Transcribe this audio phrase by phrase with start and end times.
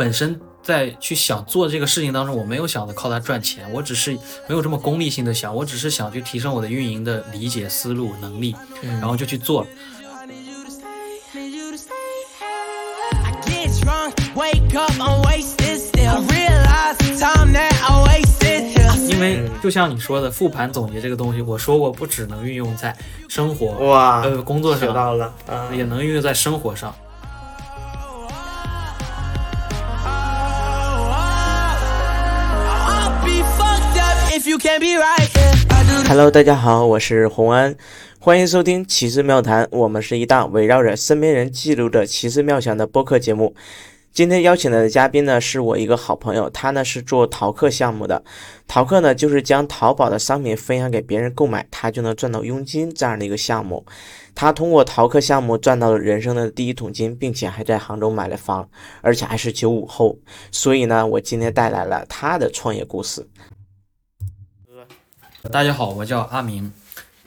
[0.00, 4.12] 本身在去想做这个事情当中，我没有想着靠它赚钱，我只是
[4.48, 9.68] 没有这么功利性的想，我只是想去提升我的运营的理解思路能力，然后就去做了。
[19.06, 22.96] 因为就像你说的，复盘总结这个东西，我说过不只能运用在
[23.28, 26.94] 生活哇，呃工作上，学到了，嗯，也能运用在生活上。
[36.08, 37.76] Hello，大家好，我是洪安，
[38.18, 39.68] 欢迎收听奇思妙谈。
[39.70, 43.54] 我们是一档围绕着身边人记录着奇思妙想的播客节目。
[44.14, 48.24] 今天邀请来的嘉宾呢，是我一个好朋友，他呢是做淘客项目的。
[48.66, 53.84] 淘客呢，就是将淘宝的商品分享给别人购买，他就能赚到佣金这样的一个项目。
[54.34, 58.66] 他通过淘客项目赚到了人生的第一桶金，并且还在杭州买了房，
[59.02, 60.16] 而且还是九五后。
[60.50, 63.24] 所以呢，我今天带来了他的创业故事。
[65.48, 66.70] 大家好，我叫阿明，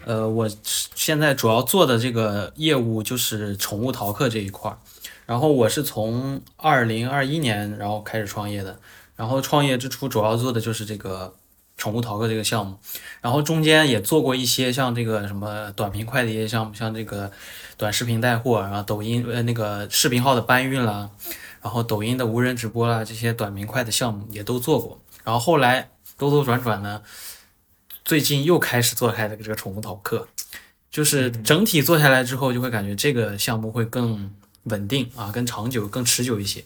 [0.05, 0.47] 呃，我
[0.93, 4.77] 现在主要做的这个业务就是宠物淘客这一块儿。
[5.25, 8.77] 然后我是从二零二一年然后开始创业的，
[9.15, 11.33] 然后创业之初主要做的就是这个
[11.75, 12.77] 宠物淘客这个项目，
[13.19, 17.31] 然后中间也做过一些像这个什么短平快的一些项目，像这个
[17.77, 21.09] 短视频带货，然后抖音呃那个视频号的搬运啦，
[21.63, 25.01] 然后抖音的无人直播啦，这些短平快的项目也都做过。
[25.23, 27.01] 然后后来兜兜转转呢，
[28.05, 30.27] 最近又开始做开了这个宠物淘客，
[30.91, 34.29] 就是整体做下来之后，就会感觉这个项目会更
[34.63, 36.63] 稳定啊，更长久、更持久一些。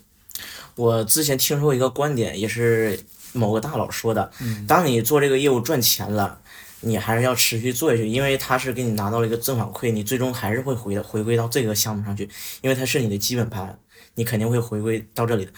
[0.75, 2.99] 我之前听说过一个观点，也是
[3.33, 4.31] 某个大佬说的，
[4.67, 6.39] 当你做这个业务赚钱了，
[6.81, 12.27] 你还是要持续做下去，因为它是给你拿到了一个正反馈，你最终还是会回的回归到这个项目上去，
[12.61, 13.77] 因为它是你的基本盘，
[14.15, 15.51] 你肯定会回归到这里的。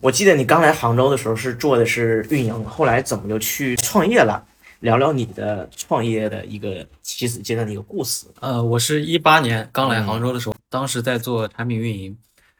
[0.00, 4.44] 我记得你刚来杭州的时候是做的是运营，后来怎么就去创业了？
[4.84, 8.26] 聊聊你的创业的一个起始阶段的一个故事。
[8.40, 12.14] 呃，我是一八年刚来杭州的时候，当时在做产品运营，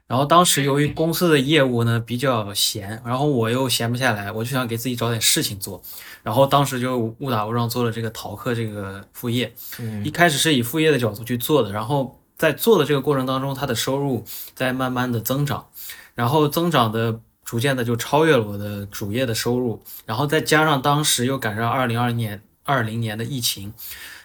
[0.06, 5.82] 然后当时由于公司的业务呢比较闲，然后我又闲不下来，我就想给自己找点事情做，
[6.22, 10.02] 然后当时就误打误撞做了这个淘客这个副业，嗯。
[10.02, 14.24] 一开始是以副业的角度去做的，然后在做的这个过程当中，它的收入
[14.54, 15.66] 在慢慢的增长，
[16.14, 23.72] 然后增长的逐渐的就超越了我的主业的收入，然后再加上当时又赶上二零二年二零年的疫情，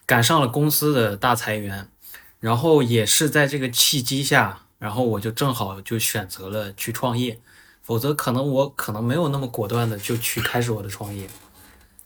[0.05, 1.89] 赶上了公司的大裁员，
[2.39, 7.39] 然后也是在这个契机下，然后我就正好就选择了去创业，
[7.83, 11.27] 否则可能我可能没有那么果断的就去开始我的创业，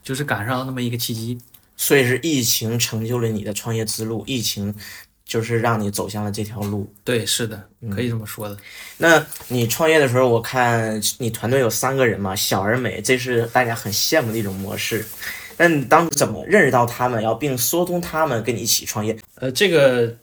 [0.04, 1.40] 就是赶上了那么一个契机。
[1.76, 4.74] 所以是疫情成就了你的创业之路，疫情
[5.26, 6.92] 就是让你走向了这条路。
[7.04, 7.62] 对，是的，
[7.92, 8.58] 可以这么说的。
[8.98, 15.06] 那你创业的时候，我看你团队有三个人嘛，小而美，这是大家很羡慕的一种模式。
[15.56, 19.16] 那你当时怎么认识到他们，要并说通他们跟你一起创业？
[19.36, 20.16] 呃，这个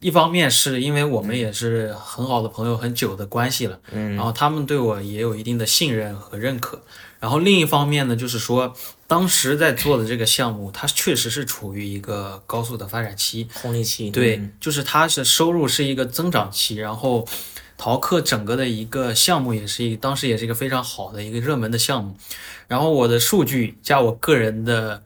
[0.00, 6.80] 一方面是因为我们也是很好的朋友，很久的关系了，嗯，然后他们对我也有一定的信任和认可。
[7.18, 8.74] 然后另一方面呢，就是说
[9.06, 14.52] 当时在做的这个项目，它确实是处于一个高速的发展期，红利期，对，嗯。
[14.58, 17.28] 就是它是收入是一个增长期，然后
[17.76, 22.16] 淘客整个的一个项目也是一当时也是一个非常好的一个热门的项目，
[22.68, 25.02] 然后我的数据加我个人的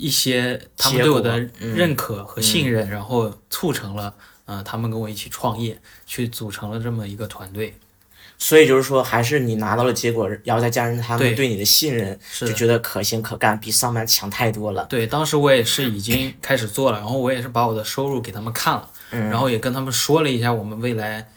[0.00, 4.14] 一些他们对我的认可和信任，然后促成了
[4.46, 7.74] 呃他们跟我一起创业，去组成了这么一个团队。
[8.42, 11.34] 所以就是说，还是你拿到了结果，然后再加上他们对。
[11.34, 14.86] 对你的信任，就觉得可行可干，比上班强太多了。
[14.86, 21.28] 对，当时我也是已经开始做了，然后我也是把我的收入给他们看了，然后也跟他们说了一下我们未来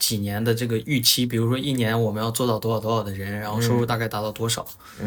[0.00, 4.66] 几年的这个预期，比如说一年我们要做到多少多少的人，然后收入大概达到多少。
[4.98, 5.04] 我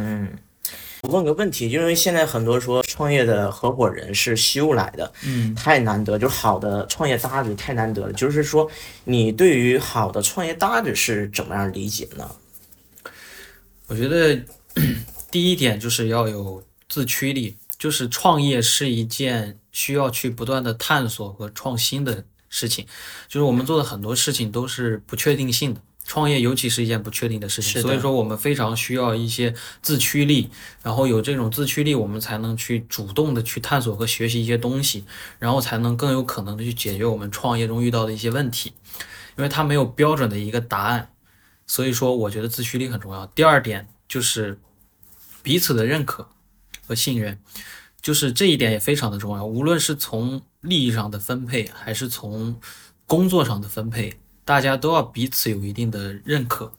[1.07, 8.13] 问个问题，因为现在很多说创业的合伙人是修来的，嗯，太难得，就是好的创业搭子太难得了。
[8.13, 8.69] 就是说，
[9.03, 12.29] 你对于好的创业搭子是怎么样理解呢？
[13.87, 14.41] 我觉得
[15.29, 22.85] 第一点就是要有自驱力，就是创业是一件需要去不断的探索和创新的事情。
[23.27, 30.49] 就是我们做的很多事情都是不确定性的，创业尤其是一件不确定的事情，所以说我们非常需要一些自驱力，
[30.83, 35.03] 然后有这种自驱力，我们才能去主动的去探索和学习一些东西，
[35.39, 38.71] 然后才能更有可能的去解决我们创业中遇到的一些问题，
[39.35, 41.09] 因为它没有标准的一个答案。
[41.67, 43.25] 所以说，我觉得自驱力很重要。
[43.25, 44.59] 第二点就是
[45.41, 46.29] 彼此的认可
[46.85, 47.39] 和信任，
[47.99, 49.43] 就是这一点也非常的重要。
[49.43, 52.59] 无论是从利益上的分配，还是从
[53.07, 56.71] 工作上的分配，大家都要彼此有一定的认可。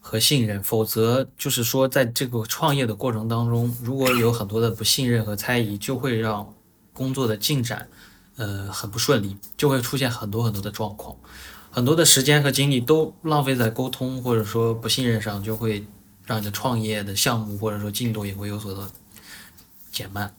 [0.00, 6.54] 和信任，否则就是说在这个创业的过程当中，如果有很多的不信任和猜疑，就会让
[6.94, 7.86] 工作的进展，
[8.36, 11.14] 呃，很不顺利，就会出现很多很多的状况，
[11.70, 15.84] 很多的时间和精力都浪费在沟通或者说不信任上，就会
[16.24, 18.90] 让你的创业的项目或者说进度也会有所的
[19.92, 20.34] 减慢。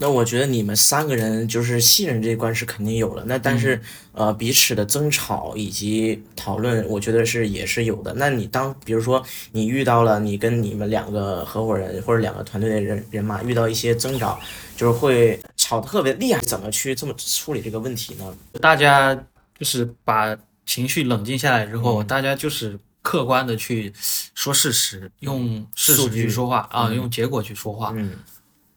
[0.00, 3.80] 那我觉得你们三个人就是信任这一关是肯定有了，那但是、
[4.12, 8.14] 呃彼此的争吵以及讨论，我觉得是也是有的。
[8.14, 9.20] 那你当比如说
[9.52, 14.40] 你遇到了你跟你们两个合伙人或者两个团队的人人马遇到一些争吵，
[14.76, 18.36] 就是会吵得特别厉害，怎么去这么处理这个问题呢？
[18.60, 19.14] 大家
[19.58, 23.92] 就是把情绪冷静下来之后，大家就是客观的去
[24.34, 28.12] 说事实，用事实数据去说话啊，用结果去说话，嗯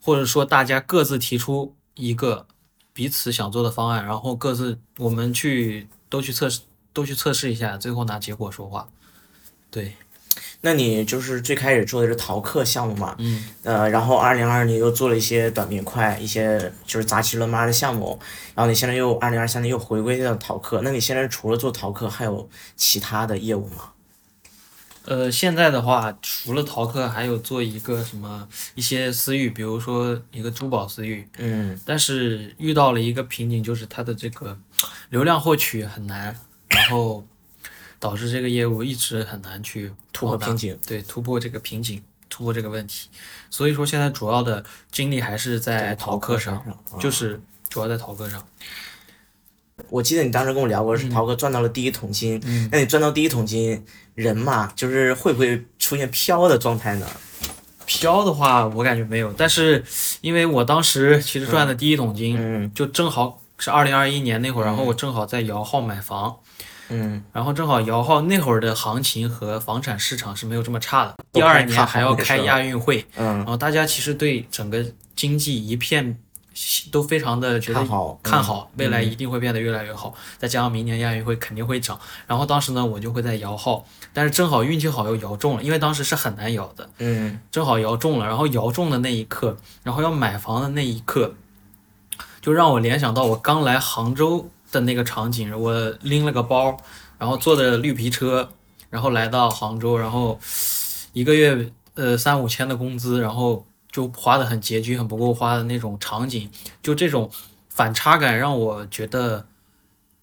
[0.01, 2.47] 或者说大家各自提出一个
[2.93, 6.61] 彼此想做的方案，然后各自我们去都去测试，
[6.91, 8.89] 都去测试一下，最后拿结果说话。
[9.69, 9.95] 对，
[10.59, 13.15] 那你就是最开始做的是淘客项目嘛？
[13.19, 18.19] 嗯，呃，然后二零二年又做了一些短平快，一些就是杂七乱八的项目，
[18.53, 23.90] 然后你现在又二零二三年又回归到淘客，那你现在除了做淘客，还有其他的业务吗？
[25.05, 34.57] 呃，现在的话，除了淘客，还有做一个什么一些私域，比如说一个珠宝私域，嗯，但是遇到了一个瓶颈，就是它的这个
[35.09, 36.35] 流量获取很难，
[36.67, 37.25] 然后
[37.99, 40.77] 导致这个业务一直很难去突破瓶颈。
[40.85, 43.09] 对，突破这个瓶颈，突破这个问题。
[43.49, 48.47] 所以说现在主要的精力还是在淘客上，上，就是主要在淘客上。
[49.89, 52.41] 我记得你当时跟我聊过，是涛哥赚到了第一桶金。
[52.71, 53.83] 那你赚到第一桶金，
[54.15, 57.07] 人嘛，就是会不会出现飘的状态呢？
[57.85, 59.83] 飘的话，我感觉没有，但是
[60.21, 62.71] 因为我当时其实赚的第一桶金，嗯。
[62.73, 66.37] 就正好是二零二一年那会儿，然后我正好在摇号买房，
[66.87, 71.15] 嗯，然后正好摇号那会儿的行情和房产市场是没有这么差的。
[71.33, 73.37] 第二年还要开亚运会，嗯。
[73.39, 74.85] 然后大家其实对整个
[75.15, 76.17] 经济一片
[76.91, 80.13] 都非常的觉得看好看好，未来嗯一定会变得越来越好。
[80.37, 91.35] 再加上明年亚运会肯定会涨，然后当时呢我就会在摇号，但是正好运气好又摇中了，因为当时是很难摇的，嗯正好摇中了，然后摇中的那一刻，然后要买房的那一刻，
[92.41, 95.57] 就让我联想到我刚来杭州的那个场景。
[95.57, 96.77] 我拎了个包，
[97.17, 98.49] 然后坐的绿皮车，
[98.89, 100.39] 然后来到杭州，然后
[101.13, 106.49] 一个月呃三五千的工资，然后就花的很拮据、很不够花的那种场景，
[106.81, 107.29] 就这种
[107.69, 109.45] 反差感让我觉得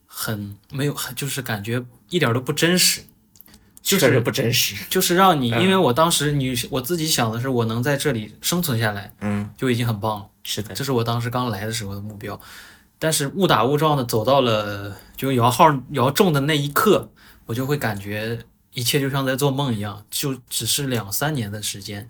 [0.07, 3.03] 很没有，很就是感觉一点都不真实。
[3.81, 4.75] 就是不真实。
[4.91, 10.85] 就是让你，嗯因为我当时你我自己想的是，我能在这里生存下来嗯，就已经很棒了，是的这。
[10.85, 12.39] 是我当时刚来的时候的目标。
[12.99, 17.11] 但是误打误撞的走到了就摇号摇中的那一刻，
[17.47, 18.41] 我就会感觉
[18.75, 22.07] 一切就像在做梦一样，就只是两三年的时间，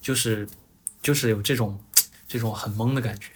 [0.00, 0.48] 就是
[1.02, 1.78] 就是有这种
[2.26, 3.26] 这种很懵的感觉。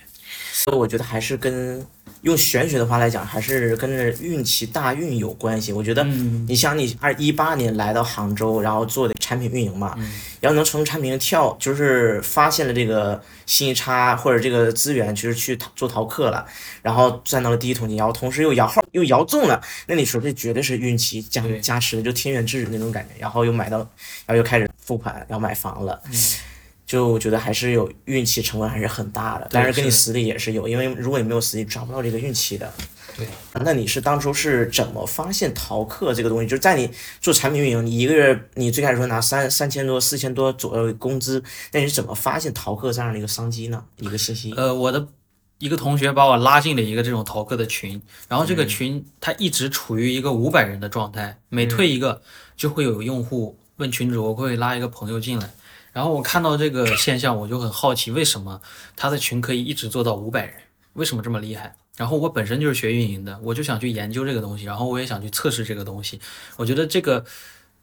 [0.53, 1.85] 所以我觉得还是跟
[2.23, 5.73] 用玄学的话来讲，还是跟着运气大运有关系。
[5.73, 16.47] 我觉得嗯你像你二一八年来到杭州，然后做的产品运营嘛，嗯然后能从产品跳，就是发现了这个信息差或者这个资源，就是去做淘客了，
[16.83, 23.21] 然后赚到了第一桶金，然后同时又摇号又摇中了，那你说这绝对是运气加加持的，就天选之人那种感觉。
[23.21, 23.79] 然后又买到，
[24.25, 26.01] 然后又开始付款，然后买房了。
[26.06, 26.13] 嗯
[26.94, 32.72] 就我觉得还是有运气成分还是很大的，但是跟你实力也是有，因为如果你没有实力，找不到这个运气的。
[33.17, 33.27] 对，
[33.65, 36.46] 那你是当初是怎么发现淘客这个东西？
[36.46, 36.89] 就是在你
[37.20, 43.84] 做产品运营，你一个月你最开始说拿三三千多、四千多左右的工资，那你是怎么发现淘客这样的一个商机呢？
[43.98, 44.53] 一个信息？
[44.56, 45.08] 呃，我的
[45.58, 52.22] 一个同学把我拉进了一个这种淘客的群，然后这个群它一直处于一个五百人的状态，每退一个
[52.56, 55.51] 就会有用户问群主，我会拉一个朋友进来。
[55.94, 58.60] 然后我看到这个现象，我就很好奇，为什么
[58.96, 60.55] 他的群可以一直做到五百人？
[60.93, 61.74] 为什么这么厉害？
[61.96, 66.20] 然后我本身就是学运营的，我就想去研究这个东西，然后我也想去测试这个东西。
[66.56, 67.24] 我觉得这个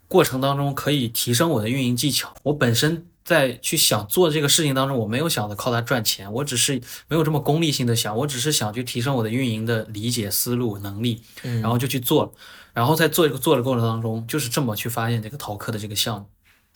[0.08, 2.34] 过程当中可以提升我的运营技巧。
[2.44, 12.32] 我本身在去想做这个事情当中，我没有想着靠它赚钱，我只是没有这么功利性的想，我只是想去提升我的运营的理解思路能力，然后就去做了。
[12.74, 16.25] 然后在做这个做的过程当中，就是这么去发现这个淘客的这个项目。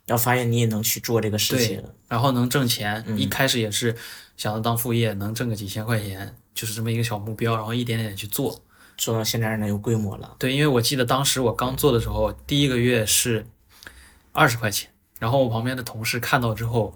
[0.06, 3.04] 然后发现你也能去做这个事情对，然后能挣钱。
[3.18, 3.96] 一开始也是
[4.38, 8.62] 想着当副业，能挣个几千块钱，就是这么一个小目标，然后一点点去做。
[8.98, 10.36] 做到现在呢有规模了。
[10.40, 13.46] 对，因为我记得当时我刚做的时候，第一个月是
[14.32, 16.96] 二十块钱，然后我旁边的同事看到之后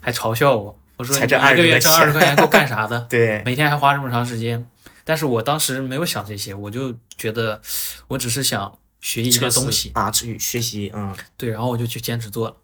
[0.00, 2.98] 还嘲笑我，我说才挣你一个月挣二十块钱够干啥的？
[3.10, 4.66] 对，每天还花这么长时间。
[5.04, 7.60] 但是我当时没有想这些，我就觉得
[8.08, 11.14] 我只是想学习一个东西，啊，去学习，嗯。
[11.36, 12.56] 对，然后我就去坚持做了。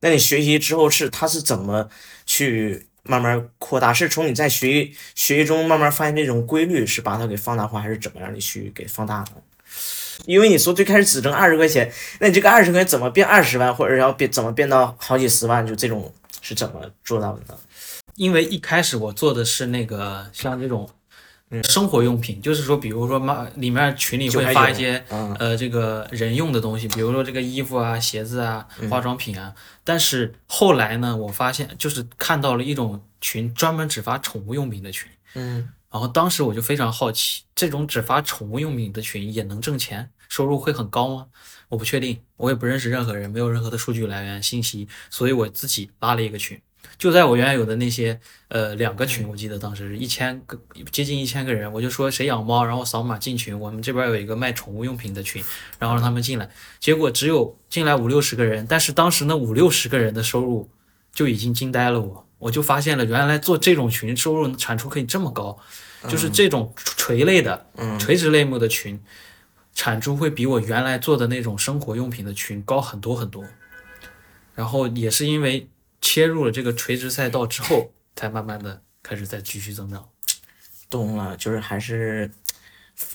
[0.00, 1.88] 那你学习之后是他是怎么
[2.26, 3.92] 去慢慢扩大？
[3.92, 9.34] 是从你在学习学习中慢慢发现这种规律，是把它给放大化，还是怎么样你去给放大呢？
[10.26, 15.64] 因为你说最开始只挣二十块钱，那你这个二十块钱怎么变二十万，或者要变怎么变到好几十万？
[15.64, 17.56] 就这种是怎么做到的呢？
[18.16, 20.88] 因为一开始我做的是那个像这种
[21.62, 29.54] 生活用品，就是说，比如说妈里面群里会发一些嗯呃这个人用的东西，比如说这个衣服啊、鞋子啊、化妆品啊。
[29.84, 35.08] 但是后来呢，我发现就是看到了一种群，专门只发宠物用品的群。
[35.34, 41.26] 嗯然后当时我就非常好奇，这种只发宠物用品的群也能挣钱，收入会很高吗？
[41.68, 46.60] 我不确定，我也不认识任何人，没有任何的数据来源信息，所以我自己拉了一个群，
[46.98, 50.58] 就在我原来有的那些呃两个群，我记得当时是一千个
[50.90, 55.42] 接近一千个人，我就说谁养猫，然后扫码进群，我们这边有一个卖宠物用品的群，
[55.78, 56.48] 然后让他们进来，
[56.80, 60.68] 结果只有进来五六十个人，但是当时那五六十个人的收入
[61.12, 65.58] 就已经惊呆了我，我就发现了原来做这种群收入产出可以这么高。
[66.06, 67.64] 就是这种垂类的、
[67.98, 69.00] 垂直类目的群，
[69.74, 73.42] 产出会比我原来做的那种生活用品的群高很多很多。
[74.54, 75.66] 然后也是因为
[76.04, 80.06] 切入了这个垂直赛道之后，才慢慢的开始在继续增长。
[80.90, 82.30] 懂了，就是还是。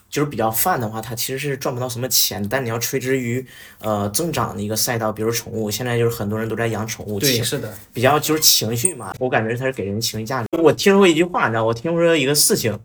[0.09, 3.45] 就是比较泛的话，它其实是赚不到什么钱，但你要垂直于
[3.79, 10.47] 呃增长的一个赛道，比如宠物，现在就是很多人都在养宠物，对，是的，比较就是情绪嘛，我感觉它是给人情绪价值。
[10.61, 12.77] 我听说过一句话，你知道，我听说一个事情，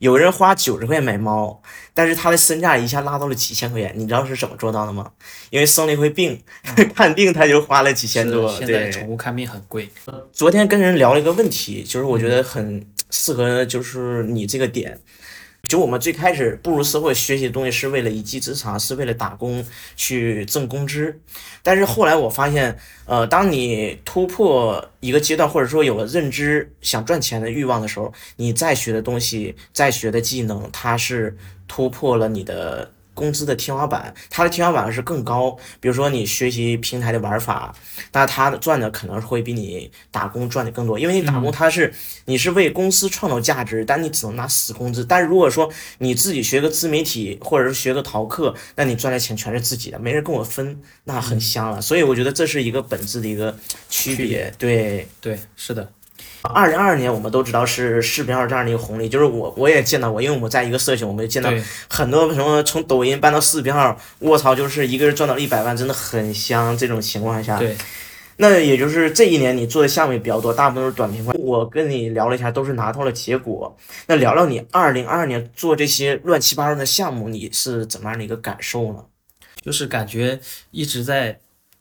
[0.00, 5.10] 有人花九十块钱买猫，但是他的身价一下拉到了几千块钱，你知道是怎么做到的吗？
[5.50, 6.42] 因为生了一回病，
[6.96, 8.50] 看病他就花了几千多。
[8.56, 9.86] 现在，宠物看病很贵。
[10.32, 14.98] 昨天跟人聊了一个问题，就是我觉得很适合，就是你这个点。
[15.68, 19.64] 就我们最开始步入社会学习的东西是为了一技之长，是为了打工
[19.94, 21.20] 去挣工资。
[21.62, 31.36] 但是后来我发现，呃，当你突破一个阶段，或者说有了认知、想赚钱的欲望的时候，你再学的东西、再学的技能，它是
[31.68, 32.90] 突破了你的
[33.20, 35.56] 工资的天花板，它的天花板是更高。
[35.78, 37.74] 比如说你学习平台的玩法，
[38.12, 41.92] 那它赚的可能会比你打工赚的更多，因为你打工它是、
[42.24, 45.04] 你是为公司创造价值，但你只能拿死工资。
[45.04, 51.80] 但是如果说你自己学个自媒体，或者是学个淘客，那你赚的钱全是自己的，没人跟我分，那很香了。
[51.80, 53.54] 所以我觉得这是一个本质的一个。
[53.90, 55.92] 区别对，对，是的，
[56.42, 61.50] 二零二二年我们都知道是视频号这样的一个红利，就是我我也见到过，因为我们在一个社群，我们也见到，
[61.88, 66.76] 很多什么从抖音搬到视频号，卧槽，就是一个人赚到一百万，真的很香。
[66.76, 67.76] 这种情况下，对，
[68.36, 71.34] 那也就是这一年你做的项目也比较多，大部分都是短平快。
[71.38, 73.76] 我跟你聊了一下，都是拿到了结果。
[74.06, 79.04] 那聊聊你二零二二年做这些乱七八糟的项目，你是怎么样的一个感受呢？
[79.62, 81.38] 就是感觉一直在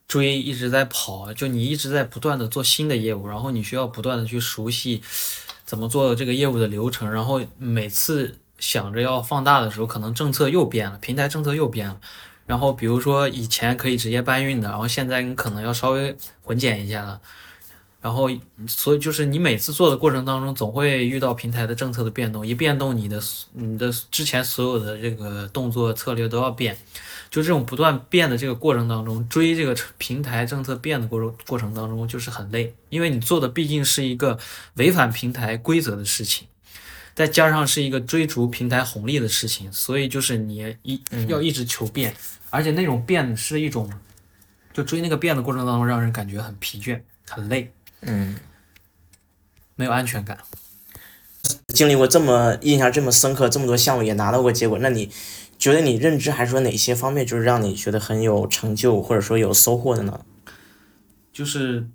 [0.09, 5.01] 追，一直在跑，就你一直在不断的做新的业务，然后你需要不断的去熟悉
[5.63, 11.97] 怎么做这个业务的流程，然后每次想着要放大的时候，可能政策又变了，平台政策又变了。
[12.47, 17.21] 然后比如说以前可以直接搬运的，然后现在你可能要稍微混剪一下了。
[18.01, 18.29] 然后，
[18.65, 26.77] 所以就是你每次做的过程当中，总会遇到平台的政策的变动，一变动，你的你的之前所有的这个动作策略都要变。
[27.29, 34.39] 就这种不断变的这个过程当中，追这个平台政策变的过程过程当中，就是很累，因为你做的毕竟是一个
[34.75, 36.47] 违反平台规则的事情，
[37.13, 42.15] 再加上是一个追逐平台红利的事情，所以就是你一要一直求变，
[42.49, 43.91] 而且那种变是一种，
[44.73, 47.71] 就追那个变的过程当中，让人感觉很疲倦、很累，
[48.01, 48.35] 嗯，
[49.75, 50.37] 没有安全感。
[51.67, 55.11] 经历过这么印象这么深刻，这么多项目也拿到过结果，那你
[55.59, 60.25] 觉得你认知还是说哪些方面就是让你觉得很有成就，或者说有收获的呢？
[61.33, 61.87] 就是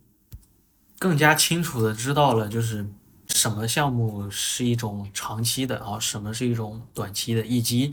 [0.98, 2.86] 更加清楚的知道了，就是
[3.26, 7.92] 什么项目是一种长期的啊，什么是一种短期的，以及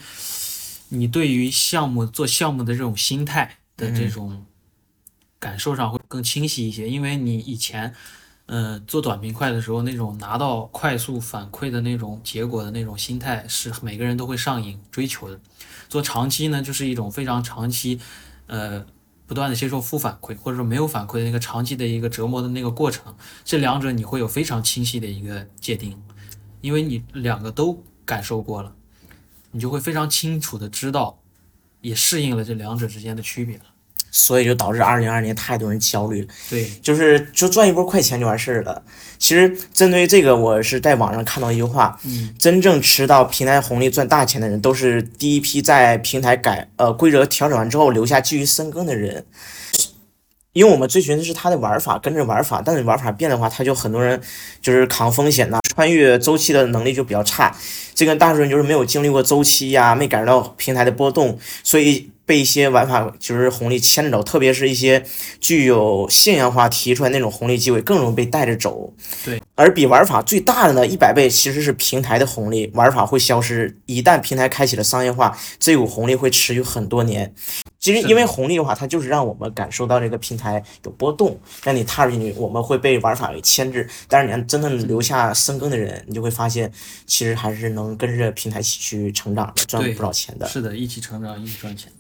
[0.90, 4.46] 你对于项目做项目的这种心态的这种
[5.40, 7.96] 感受上会更清晰一些，因为你以前。
[8.52, 15.40] 呃，做短平快的时候，那种拿到快速反馈的那种结果的那种心态，是每个人都会上瘾追求的。
[15.88, 18.02] 做长期呢，就是一种非常长期，
[18.48, 18.86] 呃，
[19.26, 23.16] 不断的接受负反馈，或者说没有反馈的那个长期的一个折磨的那个过程，
[23.46, 25.98] 这两者你会有非常清晰的一个界定，
[26.60, 28.76] 因为你两个都感受过了，
[29.52, 31.22] 你就会非常清楚的知道，
[31.80, 33.62] 也适应了这两者之间的区别。
[34.12, 36.28] 所以就导致二零二二年太多人焦虑了。
[36.50, 38.84] 对，就是就赚一波快钱就完事儿了。
[39.18, 49.26] 其实针对这个，我是在网上看到一句话，嗯，真正吃到平台红利赚大钱的人，都是第一批在平台改呃规则调整完之后留下继续深耕的人。
[50.54, 54.20] 因为我们追寻的是它的玩法，跟着玩法，但是玩法变的话，它就很多人
[54.62, 57.56] 就是扛风险呐、穿越周期的能力就比较差。
[57.96, 65.04] 这跟大多数人就是没有经历过周期呀、没感受到平台的波动，所以被一些玩法就是红利牵着走，特别是一些
[65.42, 68.94] 具有信仰化提出来那种红利机会，更容易被带着走。
[69.26, 73.78] 对，而比玩法最大的呢，一百倍其实是平台的红利，玩法会消失。
[73.86, 77.34] 一旦平台开启了商业化，这股红利会持续很多年。
[77.82, 83.86] 其实因为红利的话，它就是让我们感受到这个平台有波动，让你踏入进去，我们会被玩法给牵制。
[84.08, 86.72] 但是你要真正留下深耕的人，你就会发现，
[87.06, 90.48] 其实还是能跟着平台一起去成长的，赚不少钱的。
[90.48, 91.92] 是的，一起成长，一起赚钱。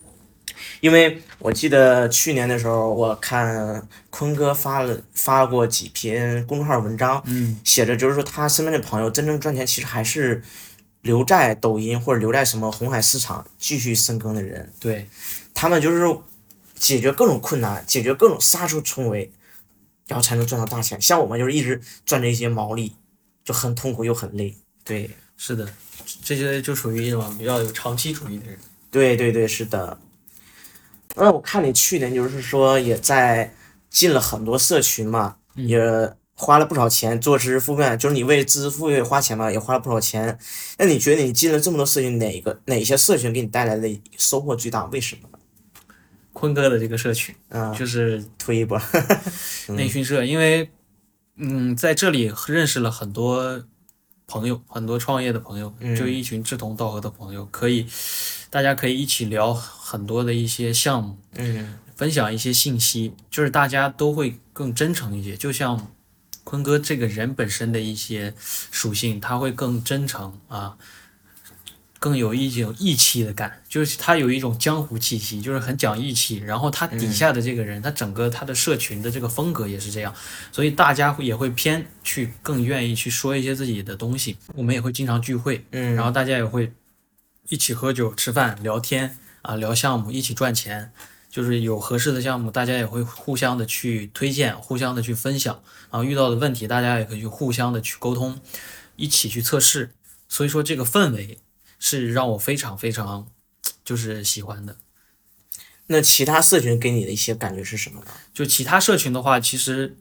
[0.82, 10.44] 因为我记得去年的时候，我看坤哥发了发过几篇公众号文章，嗯，写着就是说他身边的朋友真正赚钱，其实还是
[11.02, 14.74] 留在抖音或者留在什么红海市场继续深耕的人。
[14.80, 15.08] 对，
[15.54, 16.18] 他们就是
[16.76, 19.32] 解决各种困难，解决各种杀出重围，
[20.08, 21.00] 然后才能赚到大钱。
[21.00, 22.96] 像我们就是一直赚着一些毛利，
[23.46, 24.56] 就很痛苦又很累。
[24.84, 25.72] 对，是的，
[26.24, 28.58] 这些就属于一种比较有长期主义的人。
[28.90, 30.00] 对对对，是的。
[31.16, 33.54] 那我看你去年就是说也在
[33.90, 40.40] 进了很多社群嘛，也花了不少钱做知识付费，就是你为知识付费花钱嘛，也花了不少钱。
[40.78, 44.86] 那你觉得你进了这么多社群，哪个哪些社群给你带来的收获最大？
[44.86, 45.30] 为什么？
[46.34, 48.82] 坤哥的这个社群嗯，就是推一波。
[49.76, 50.72] 内训社，因为
[51.36, 53.64] 嗯，在这里认识了很多
[54.26, 57.86] 朋友，很多创业的朋友，就一群志同道合的朋友，可以
[58.50, 59.54] 大家可以一起聊
[59.92, 65.36] 很多的一些项目，嗯分享一些信息，就是大家都会更真诚一些。
[65.36, 65.92] 就像
[66.46, 68.34] 坤哥这个人本身的一些
[68.72, 70.78] 属性，他会更真诚啊，
[72.00, 76.38] 更有一种义气的感，就是他有一种江湖气息，就是很讲义气。
[76.38, 80.16] 然后他底下的这个人，他整个他的社群的这个风格也是这样，
[80.54, 84.38] 所以大家会也会偏去更愿意去说一些自己的东西。
[84.56, 86.72] 我们也会经常聚会，嗯，然后大家也会
[87.50, 90.92] 一起喝酒、吃饭、聊天啊，聊项目，一起赚钱。
[91.30, 98.42] 就是有合适的项目，大家也会互相的去推荐，互相的去分享，然后遇到的问题，大家也可以去互相的去沟通，
[98.98, 99.92] 一起去测试。
[100.28, 101.40] 所以说这个氛围
[101.80, 103.28] 是让我非常非常
[103.86, 104.76] 就是喜欢的。
[105.88, 108.08] 那其他社群给你的一些感觉是什么呢？
[108.34, 109.96] 就其他社群的话，其实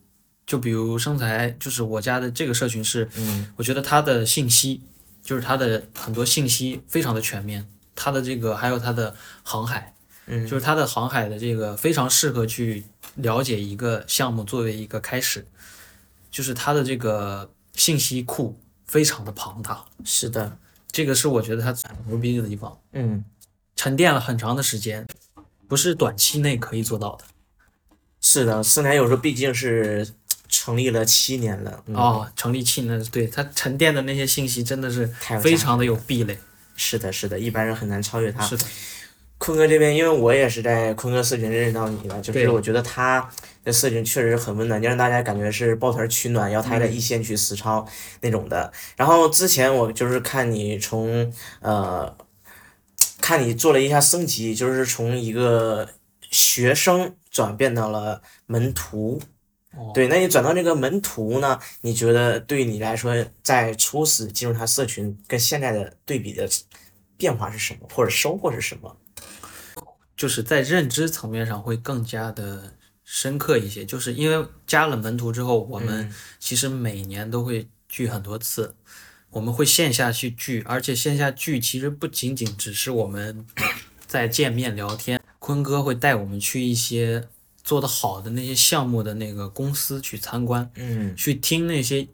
[0.45, 4.81] 就比如生财，就是我家的这个社群是，嗯我觉得它的信息，
[5.23, 7.69] 就是它的很多信息非常的全面，
[8.03, 10.47] 它的这个还有它的航海，嗯。
[10.47, 12.85] 就是它的航海的这个非常适合去
[13.17, 15.47] 了解一个项目作为一个开始，
[16.31, 20.57] 就是它的这个信息库非常的庞大，是的，
[20.91, 23.23] 这个是我觉得它很牛逼的地方，嗯，
[23.77, 25.07] 沉淀了很长的时间，
[25.69, 27.25] 不是短期内可以做到的。
[28.23, 30.09] 是的，四年有时候毕竟是
[30.49, 35.07] 成立了七年了，嗯、哦，成立七年，对它沉淀的那些信息真的是
[35.43, 36.39] 非常的有壁垒。
[36.83, 38.43] 是的，是的，一般人很难超越他。
[38.43, 38.65] 是的，
[39.37, 43.29] 坤哥这边，因为我也是在坤哥社群认识到你的，就是我觉得他
[43.63, 47.87] 的社群确实很温暖，就让大家感觉是抱团取暖，要他还在一线去实操
[48.23, 48.73] 那种的。
[48.97, 52.17] 然后之前我就是看你从呃，
[53.21, 55.87] 看你做了一下升级，就是从一个
[56.31, 59.21] 学生转变到了门徒。
[59.73, 61.57] 哦对，那你转到这个门徒呢？
[61.83, 66.49] 你觉得对你来说，在初始进入他社群跟现在的对比的
[67.21, 68.97] 变化是什么，或者收获是什么？
[70.17, 72.73] 就是在认知层面上会更加的
[73.05, 73.85] 深刻一些。
[73.85, 78.75] 就是因为加了门徒之后，我们嗯其实每年都会聚很多次，
[79.29, 83.47] 我们会线下去聚，而且线下聚其实不仅仅只是我们
[84.09, 87.29] 在见面聊天，坤哥会带我们去一些
[87.63, 92.09] 做得好的那些项目的那个公司去参观，嗯去听那些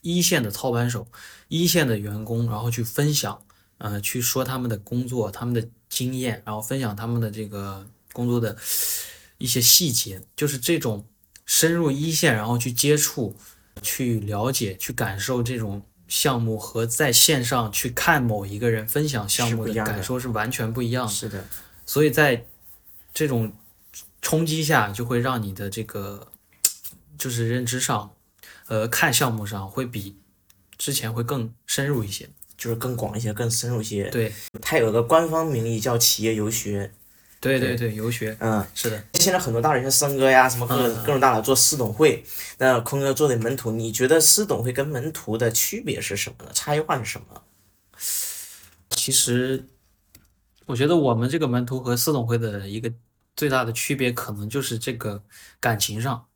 [0.00, 1.06] 一线的操盘手、
[1.48, 3.42] 一线的员工，然后去分享，
[3.80, 8.54] 呃，去说他们的工作、他们的经验，然后分享他们的这个工作的
[9.38, 11.06] 一些细节，就是这种
[11.46, 13.34] 深入一线，然后去接触、
[13.80, 21.12] 去了解、去感受这种项目和在线上去看某一个人分享项目的感受是完全不一样的。
[21.12, 21.46] 是的，
[21.86, 22.44] 所以在
[23.14, 23.50] 这种
[24.20, 26.30] 冲击下，就会让你的这个
[27.16, 28.14] 就是认知上，
[28.68, 30.18] 呃，看项目上会比
[30.76, 32.28] 之前会更深入一些。
[32.60, 36.92] 就是更广一些，更深入一些。，对，它有个官方名义叫企业游学。
[37.40, 39.02] 对对对，游学嗯，是的。
[39.14, 42.22] 现在很多大人像森哥呀，什么各嗯各种大佬做私董会，
[42.58, 46.50] 那坤哥做的门徒，你觉得私董会跟门徒的区别是什么呢？
[46.52, 47.42] 差异化是什么？
[48.90, 49.64] 其实，
[50.66, 52.92] 我觉得我们这个门徒和私董会的一个
[53.34, 55.22] 最大的区别，可能就是这个
[55.58, 56.26] 感情上，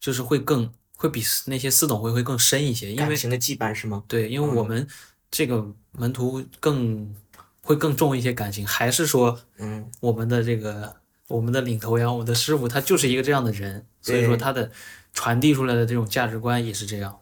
[0.00, 4.02] 就是会更会比那些私董会会更深一些，因为感情的羁绊是吗？
[4.08, 4.88] 对，因为我们
[5.30, 7.14] 这个门徒更
[7.60, 10.96] 会更重一些感情，还是说，嗯，我们的这个
[11.28, 14.70] 我们的领头羊，我们的师傅，他就是一个这样的人，所以说他的
[15.12, 17.18] 传递出来的这种价值观也是这样，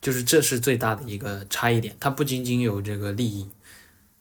[0.00, 1.96] 就是这是最大的一个差异点。
[2.00, 3.48] 他不仅仅有这个利益，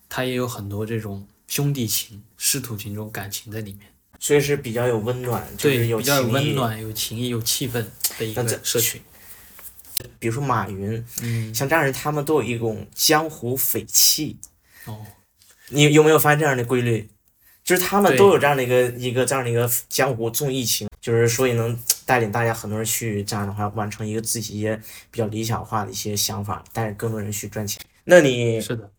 [0.07, 3.87] 他也有很多这种兄弟情、师徒情这种感情在里面。
[4.19, 6.27] 所以是比较有温暖，就是对，有比较有。
[6.27, 7.83] 温暖、有情谊、有气氛
[8.17, 9.01] 的一个社群。
[10.19, 14.37] 比如说马云，嗯，像这样人，他们都有一种江湖匪气。
[14.85, 15.05] 哦，
[15.69, 17.09] 你有没有发现这样的规律？
[17.63, 24.75] 就是他们都有这样的一个一个这样的一个江湖重义情，就是所以能带领大家很多人去这样的话完成一个自己一些
[25.09, 27.81] 比较理想化的一些想法，带着更多人去赚钱。
[28.03, 28.91] 那你是的。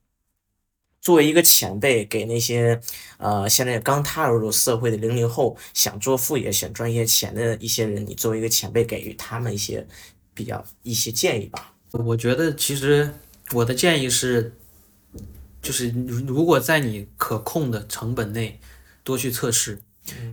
[1.02, 2.80] 作为一个前辈，给那些
[3.18, 9.86] 呃现在刚踏入社会的零零后，想做副业、想赚一些钱的一些人，你作为一个前辈，给予他们一些
[10.34, 11.72] 比较一些建议吧。
[11.92, 13.08] 我觉得其实
[13.52, 14.52] 我的建议是，
[15.62, 18.58] 就是如如果在你可控的成本内
[19.04, 19.80] 多去测试，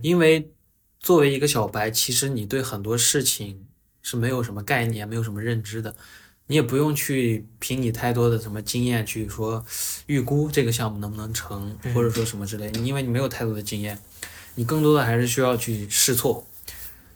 [0.02, 0.50] 因为
[0.98, 3.64] 作为一个小白，其实你对很多事情
[4.02, 5.94] 是没有什么概念、没有什么认知的，
[6.48, 9.64] 你也不用去凭你太多的什么经验去说
[10.06, 13.96] 预估这个项目能不能成，或者说什么之类的，因为你没有太多的经验，
[14.56, 16.46] 你更多的还是需要去试错。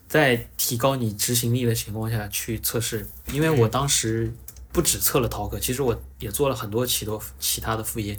[0.09, 4.33] 在提高你执行力的情况下去测试，因为我当时
[4.73, 8.19] 不只测了淘客，其实我也做了很多其多其他的副业，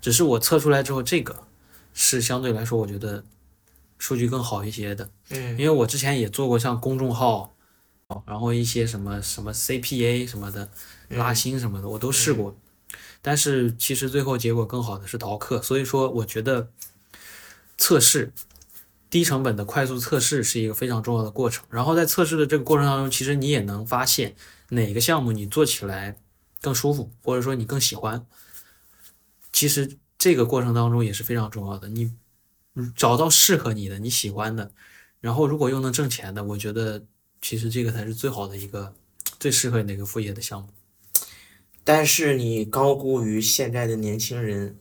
[0.00, 1.44] 只是我测出来之后，这个
[1.94, 3.24] 是相对来说我觉得
[3.98, 5.50] 数据更好一些的，嗯。
[5.58, 7.54] 因为我之前也做过像公众号，
[8.26, 10.68] 然后一些什么什么 CPA 什么的
[11.08, 12.56] 拉新什么的，我都试过，
[13.22, 16.70] 但是其实最后结果更好的是淘客，所以说我觉得
[17.78, 18.32] 测试。
[19.10, 21.64] 低成本的快速测试是一个非常重要的过程。
[21.68, 24.36] 然后在测试的这个过程当中，其实你也能发现
[24.68, 26.16] 哪个项目你做起来
[26.60, 28.24] 更舒服，或者说你更喜欢。
[29.52, 31.88] 其实这个过程当中也是非常重要的。
[31.88, 32.12] 你
[32.94, 34.70] 找到适合你的、你喜欢的，
[35.20, 37.04] 然后如果又能挣钱的，我觉得
[37.42, 38.94] 其实这个才是最好的一个
[39.40, 40.68] 最适合你的一个副业的项目。
[41.82, 44.78] 但是你高估于现在的年轻人，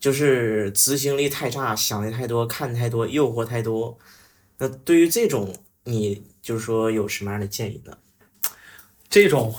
[0.00, 3.96] 就是执行力太差，想的太多，看太多，诱惑太多。
[4.58, 7.96] 那对于这种，你就是说有什么样的建议呢？
[9.08, 9.54] 这种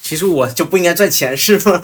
[0.00, 1.80] 其实我就不应该赚钱是吗？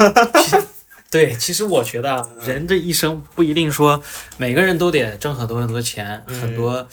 [1.10, 4.02] 对，其实我觉得啊，人这一生不一定说
[4.36, 6.86] 每个人都得挣很多很多钱，很多，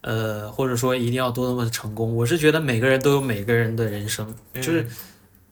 [0.00, 2.16] 呃，或者说一定要多么的成功。
[2.16, 4.86] 我是觉得每个人都有每个人的人生，就是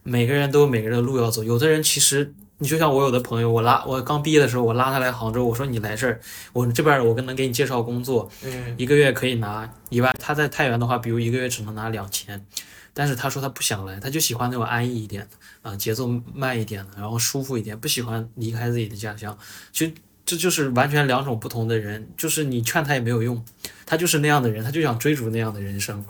[0.02, 1.44] 每个人都有每个人的路要走。
[1.44, 6.20] 有的人其实，你就像我有的朋友，我拉我刚毕业的时候，我拉他来杭州，我说你来这儿，
[6.52, 10.14] 我这边儿我跟能给你介绍工作，嗯一个月可以拿一万。
[10.18, 12.44] 他在太原的话，比如一个月只能拿两千，
[12.92, 15.28] 但是他说他不想来，他就喜欢那种安逸一点的。
[15.60, 19.36] 啊、节奏慢一点的，然后舒服一点，不喜欢离开自己的家乡。
[19.70, 19.92] 其实
[20.24, 23.44] 这就是完全两种不同的人，就是你劝他也没有用，
[23.84, 26.02] 他就是那样的人，他就想追逐那样的人生。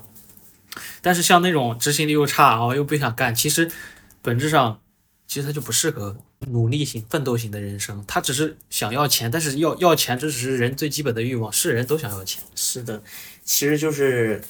[1.01, 3.69] 但是像那种执行力又差啊、又不想干，其实
[4.21, 4.79] 本质上
[5.27, 6.15] 其实他就不适合
[6.47, 8.03] 努力型、奋斗型的人生。
[8.07, 12.41] 他只是想要钱，但是要要钱，这只是人最基本的欲望，是人都想要钱。
[12.55, 13.01] 是的，
[13.43, 14.41] 其实就是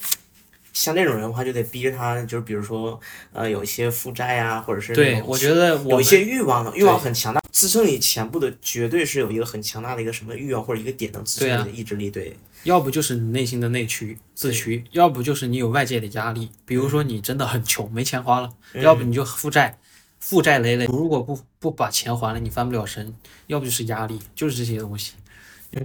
[0.72, 2.98] 像那种人的话，就得逼着他，就是比如说
[3.32, 12.08] 呃，有一些负债啊，或者是对，我觉得我有一些欲望的，欲望很强大，支撑你前部的绝对是有一个很强大的一个什么欲望或者一个点能支撑你的意志力。
[12.08, 19.76] 对，要不就是你内心的内驱自驱，要不就是你有外界的压力，比如说你真的很穷，没钱花了，要不你就负债，
[20.20, 23.12] 负债累累，如果不不把钱还了，你翻不了身，
[23.48, 25.14] 要不就是压力，就是这些东西。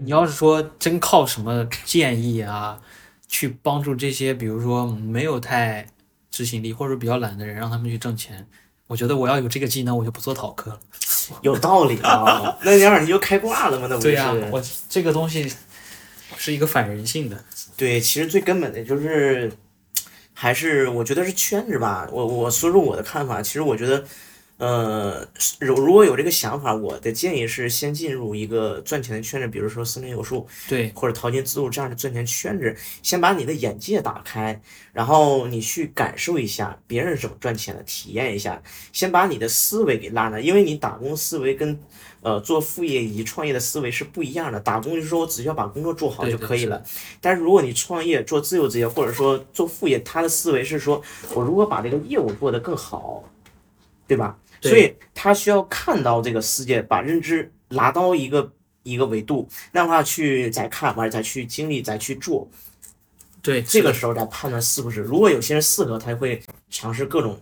[0.04, 2.80] 你要是说真靠什么建议啊，
[3.28, 5.88] 去帮助这些，比如说没有太
[6.30, 8.48] 执行力或者比较懒的人，让他们去挣钱，
[8.88, 10.80] 我觉得我要有这个技能，我就不做逃课了。
[11.42, 14.08] 有道理啊， 那样你就开挂了嘛，那不是？
[14.10, 15.52] 对呀、我这个东西
[16.38, 17.46] 是一个反人性的。
[17.78, 19.52] 对，其实最根本的就是，
[20.38, 22.08] 还是我觉得是圈子吧。
[22.12, 24.06] 我我说说我的看法，其实我觉得，
[24.58, 25.28] 呃，
[25.60, 34.62] 如如果有这个想法，我的建议是先进入一个赚钱的圈子，比如说森林有数对或者淘金自助这样的赚钱圈子，先把你的眼界打开，
[34.94, 41.80] 然后你去感受一下别人是怎么赚钱的，体验一下，先把你的思维给拉上来，因为你打工思维跟
[42.26, 44.60] 呃做副业以及创业的思维是不一样的。
[44.60, 46.84] 打工就是说我只需要把工作做好就可以了，
[47.22, 51.00] 但是如果你创业做自由职业，或者说做副业，他的思维是说
[51.36, 53.24] 我如何把这个业务做得更好，
[54.08, 54.36] 对吧？
[54.60, 62.48] 对所以他需要看到这个世界，把认知拉到一个一个维度，那样的话去再看，完了再去经历，再去做，
[63.44, 65.02] 对，这个时候再判断是不是。
[65.02, 67.40] 如果有些人适合，他会尝试各种，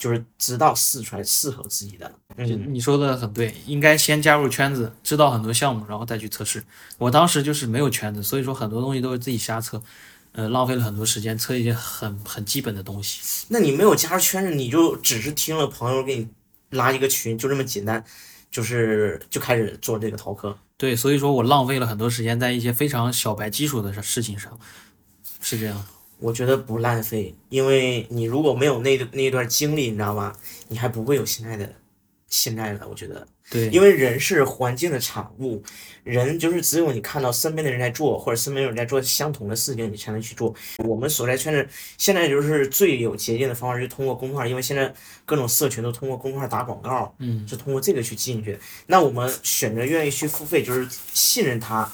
[0.00, 2.10] 就是知道试出来适合自己的。
[2.36, 6.64] 嗯，你说的很对，应该先加入圈子，知道很多项目，然后再去测试。
[6.96, 9.82] 我当时就是没有圈子，所以说很多东西都是自己瞎测，
[10.32, 13.46] 呃，浪费了很多时间测一些很很基本的东西。
[13.48, 16.26] 那你没有加入圈子，你就只是听了朋友给你
[16.70, 18.02] 拉一个群，就这么简单，
[18.50, 20.56] 就是就开始做这个逃课。
[20.78, 24.58] 对，所以说我浪费了很多时间在一些非常小白基础的事事情上，
[25.42, 25.84] 是这样。
[26.20, 30.32] 我觉得不浪费，因为你如果没有那那一段经历，你知道吗？
[30.68, 31.72] 你还不会有现在的
[32.28, 32.86] 现在的。
[32.86, 35.62] 我觉得，对，因为人是环境的产物，
[36.04, 40.54] 人就是只有你看到身边的人在做，或者身边有人在做相同的事情，你才能去做。
[40.84, 44.92] 我们所在圈子现在就是最有捷径的方法，就是通过公号，因为现在
[45.24, 48.58] 各种社群都通过公号打广告，嗯，是通过这个去进去。
[48.86, 51.90] 那我们选择愿意去付费，就是信任他，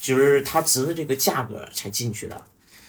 [0.00, 2.42] 就是他值的这个价格才进去的。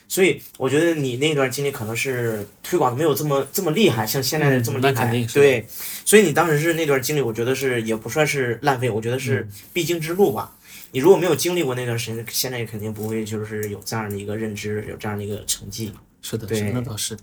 [0.09, 4.91] 所以我觉得你那段经历可能是推广的没有这么这么厉害，像现在的这么厉害。
[4.91, 5.65] 嗯肯定是对，
[6.03, 10.57] 所以你当时是那段经历，我觉得是也不算是浪费，我觉得是嗯必经之路吧。
[10.91, 15.93] 你如果没有经历过那段时间，现在也肯定不会就是有这样的一个认知，有这样的一个成绩。
[16.23, 17.15] 是的，对是那倒是，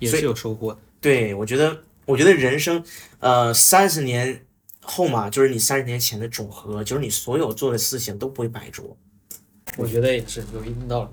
[0.00, 0.78] 也是有收获的。
[1.00, 2.84] 对，我觉得，我觉得人生，
[3.20, 4.44] 呃，三十年
[4.82, 8.96] 后嘛，就是你三十年前的总和，就是你所有做的事情都不会白做，
[9.78, 11.10] 我觉得也是有一定道理。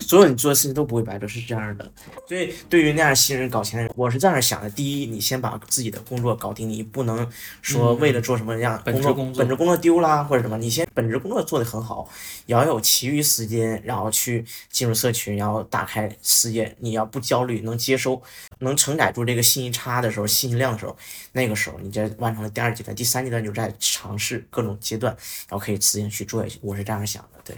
[0.00, 1.92] 所有你做的事情都不会白做，是这样的。
[2.26, 7.28] 所以对于那样新人搞钱的人，我是这样想的：第一，你先把自己的工作搞定，你不能
[7.60, 12.08] 说为了做什么样、工作本职工作本职工作丢啦或者什么，你先本职工作做得很好，
[12.46, 16.74] 也要有其余时间，然后去进入社群，然后打开视野。
[16.78, 18.22] 你要不焦虑，能接收，
[18.60, 20.96] 能承载住这个信息差的时候、信息量的时候，
[21.32, 25.12] 那个时候你再完成了第二阶段、第三阶段，就在尝试各种阶段，
[25.48, 26.58] 然后可以直接去做下去。
[26.62, 27.56] 我是这样想的，对。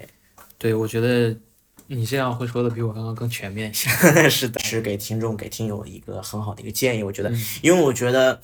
[0.58, 1.34] 对，我觉得
[1.92, 3.90] 你这样会说的比我刚刚更全面一些。
[4.30, 7.02] 是的，是给听众、给听友一个很好的一个建议。
[7.02, 8.40] 我觉得，因为我觉得，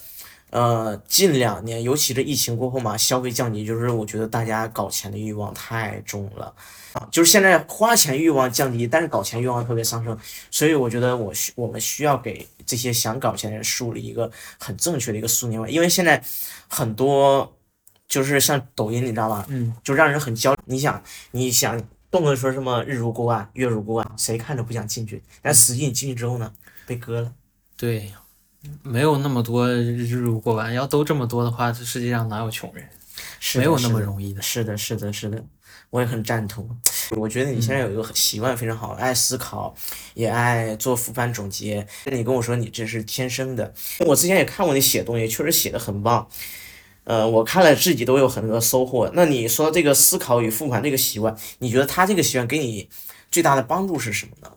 [0.50, 6.52] 呃，近两年，尤其是疫情过后嘛，消费降级，就是我觉得大家搞钱的欲望太重了
[6.94, 10.18] 啊，就是现在花钱欲望降低，但是搞钱欲望特别上升。
[10.50, 14.28] 所以我觉得我需我们需要给这些想搞钱的人树立一个
[14.58, 16.20] 很正确的一个诉念观，因为现在
[16.68, 17.56] 很多
[18.08, 19.46] 就是像抖音，你知道吧？
[19.48, 20.58] 嗯，就让人很焦虑。
[20.64, 25.22] 你想，你想动不动说什么日入过万、月入过万，谁看着不想进去？
[25.42, 26.52] 但实际你进去之后呢，
[26.86, 27.32] 被割了。
[27.76, 28.12] 对，
[28.82, 32.88] 没有那么多日入过万，要都这么多的话，这世界上哪有穷人？
[33.38, 34.42] 是没有那么容易的。
[34.42, 35.42] 是的，是的，是的，
[35.90, 36.68] 我也很赞同。
[37.16, 39.74] 我觉得你现在有一个习惯非常好，爱思考，
[40.14, 41.86] 也爱做复盘总结。
[42.06, 46.28] 你跟我说你这是天生的，我之前也看过你写东西，确实写的很棒。
[47.06, 49.08] 呃，我看了自己都有很多收获。
[49.14, 52.88] 那你说这个思考与复盘这个习惯，你觉得他这个习惯给你
[53.30, 54.52] 最大的帮助是什么呢？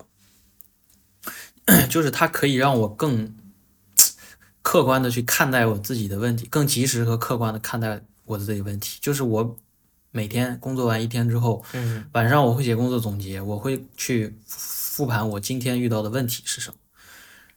[1.88, 3.36] 就是它可以让我更
[4.64, 8.98] 客观的去看待我自己的问题，更及时和客观的看待我的这个问题。
[9.00, 9.56] 就是我
[10.10, 16.78] 每天工作完一天之后，嗯晚上我会写工作总结，我会去复盘我今天遇到的问题是什么，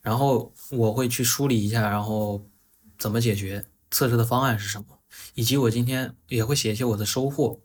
[0.03, 2.45] 然后我会去梳理一下，然后
[2.99, 4.85] 怎么解决，测试的方案是什么，
[5.35, 7.61] 以及我今天也会写一些我的收获。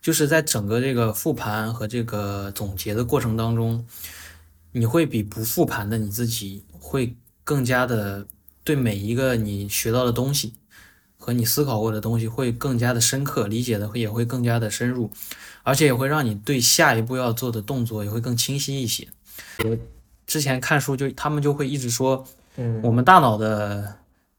[0.00, 3.86] 就是在整个这个复盘和这个总结的过程当中，
[4.72, 8.26] 你会比不复盘的你自己会更加的
[8.62, 10.54] 对每一个你学到的东西
[11.16, 15.10] 和你思考过的东西会更加的深刻，理解的会也会更加的深入，
[15.62, 19.08] 而且也会让你对下一步要做的动作也会更清晰一些。
[19.64, 19.76] 我
[20.26, 23.96] 之前看书就他们就会一直说，嗯我们大脑的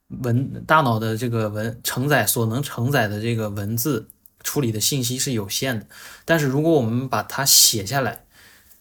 [0.08, 4.08] 文大脑的这个文承载所能承载的这个文字
[4.44, 5.86] 处理的信息是有限的，
[6.26, 8.26] 但是如果我们把它写下来，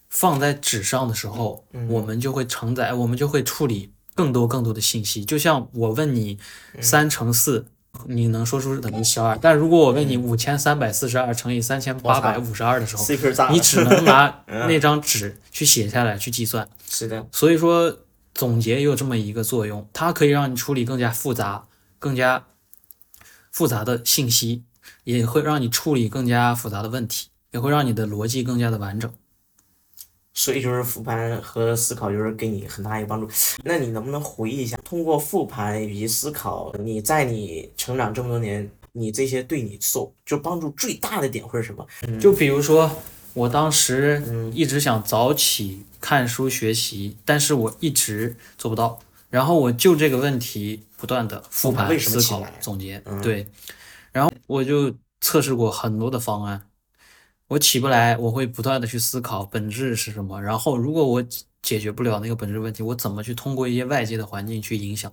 [0.09, 5.25] 放在纸上的时候，我们就会承载，我们就会处理更多更多的信息。
[5.25, 6.37] 就像我问你
[6.81, 7.65] 三乘四。
[8.07, 13.05] 你能说出等于十二，但如果我问你五千三百四十二乘以三千八百五十二的时候
[13.53, 16.67] 你只能拿那张纸去写下来去计算。
[16.89, 17.97] 是的，所以说，
[18.35, 21.65] 总结也有这么一个作用，它可以让你处理更加复杂、
[21.97, 22.45] 更加
[23.49, 24.63] 复杂的信息，
[25.05, 29.11] 也会让你处理更加复杂的问题，也会让你的逻辑更加的完整。
[30.33, 33.27] 所以就是复盘和思考就是给你很大一个帮助。
[33.63, 41.87] 那你能不能回忆一下，通过复盘以及思考，你在你成长这么多年，你这些对你所就帮助最大的点会是什么？
[42.19, 42.91] 就比如说，
[43.35, 48.99] 我当时嗯一直想早起看书学习，但是我一直做不到。
[49.29, 53.47] 然后我就这个问题不断的复盘、思考、总结，嗯对。
[54.13, 56.69] 然后我就测试过很多的方案，
[57.49, 60.41] 我起不来，我会不断的去思考本质是什么。
[60.41, 65.11] 然后如果我解解决不了那个本质问题，我怎么去通过一些外界的环境去影响？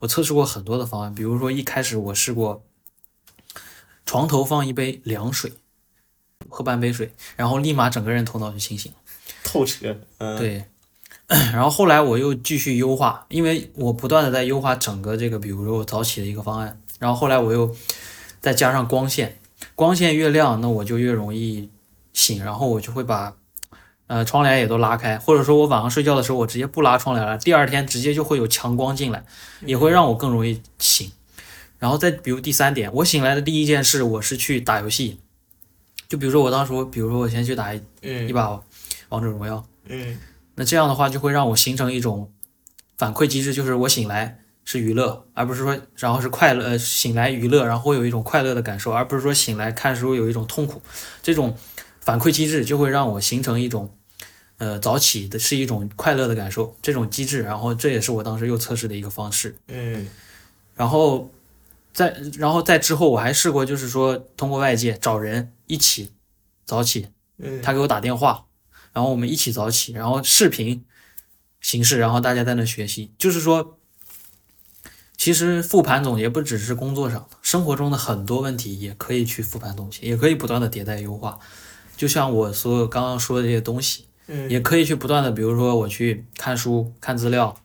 [0.00, 2.64] 我测试过很多的方案，比如说一开始我试过
[4.04, 5.52] 床头放一杯凉水。
[6.50, 8.98] 喝半杯水，然后立马整个人头脑就清醒了。
[9.42, 10.64] 透彻，嗯，，对，
[11.28, 16.78] 然后后来我又继续优化，因为我不断的在优化整个这个，比如说我早起的一个方案。
[16.98, 17.74] 然后后来我又
[18.40, 19.40] 再加上光线，
[19.74, 21.70] 光线越亮，那我就越容易
[22.12, 23.34] 醒，然后我就会把
[24.08, 29.24] 呃窗帘也都拉开，或者说我晚上睡觉的时候我直接不拉窗帘了，第二天直接就会有强光进来，
[29.64, 31.10] 也会让我更容易醒。
[31.78, 35.20] 然后再比如第三点，我醒来的第一件事，我是去打游戏。
[36.10, 38.60] 就比如说我当时我，比如说我先去打一嗯一把
[39.10, 40.18] 王者荣耀，嗯
[40.56, 42.30] 那这样的话就会让我形成一种
[42.98, 50.82] 反馈机制，就是我醒来是娱乐，而不是说然后是快乐，呃，醒来娱乐，然后会有一种快乐的感受，而不是说醒来看书有一种痛苦。
[51.22, 51.56] 这种
[52.00, 53.96] 反馈机制就会让我形成一种，
[54.58, 59.54] 呃，早起的是一种快乐的感受，这种机制，然后这也是我当时又测试的一个方式。
[59.68, 60.08] 嗯
[60.74, 61.30] 然后
[61.92, 66.12] 在然后在之后我还试过，就是说通过外界找人一起
[66.64, 68.46] 早起，嗯，他给我打电话，
[68.92, 70.84] 然后我们一起早起，然后视频
[71.60, 73.12] 形式，然后大家在那学习。
[73.18, 73.78] 就是说，
[75.16, 81.38] 其实复盘总结不只是工作上的，生活中的很多问题也可以去复盘总结，也可以不断的迭代优化。
[81.96, 87.60] 就像我所有刚刚说的这些东西，嗯也可以去不断的，比如说我去看书、看资料，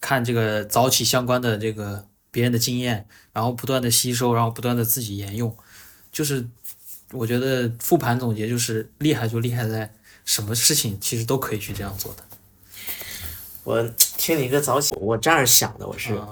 [0.00, 5.56] 看这个早起相关的这个别人的经验，然后不断的吸收，然后不断的自己沿用。
[6.10, 6.46] 就是
[7.12, 9.92] 我觉得复盘总结就是厉害，就厉害在
[10.24, 12.24] 什么事情其实都可以去这样做的。
[13.64, 13.82] 我
[14.16, 16.14] 听你一个早起，我这样想的，我是。
[16.14, 16.28] 啊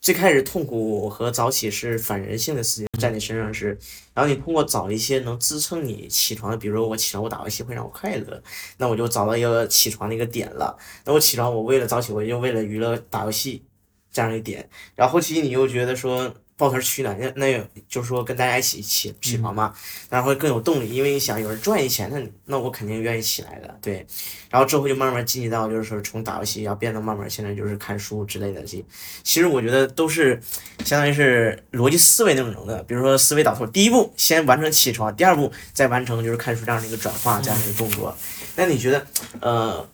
[0.00, 3.78] 最开始痛苦和早起是反人性的事情，在你身上是，
[4.14, 8.42] 然后你通过找一些能支撑你起床的，比如说我起床我打游戏会让我快乐，
[8.78, 10.74] 那我就找到一个起床的一个点了。
[11.04, 13.62] 那我起床我为了早起，我就为了娱乐打游戏
[14.12, 19.72] 这样一点，然后后期你又觉得说抱团取暖，那那也就是说跟大家一起起起床嘛，
[20.10, 24.06] 然后会更有动力，因为你想有人赚一钱，那那我肯定愿意起来的，对。
[24.50, 28.84] 然后之后就慢慢晋级到就是说从打游戏要变得慢慢现在就是看书之类的这。
[29.22, 30.38] 其实我觉得都是
[30.84, 38.14] 相当于是逻辑思维那种的，比如说思维导图，第一步先完成起床，第二步再完成就是看书这样的一个转化这样的一个动作。
[38.56, 39.06] 那你觉得，
[39.40, 39.88] 呃，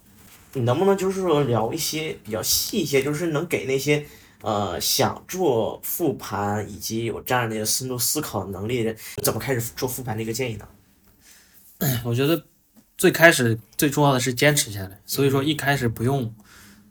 [0.57, 4.07] 你能不能就是说聊一些比较细一些，就是能给那些
[4.41, 10.67] 呃想做复盘以及有这样的一个深度思考能力的人，怎么开始做复盘的一个建议呢？
[12.05, 12.47] 我觉得
[12.97, 16.35] 最开始最重要的是坚持下来，所以说一开始不用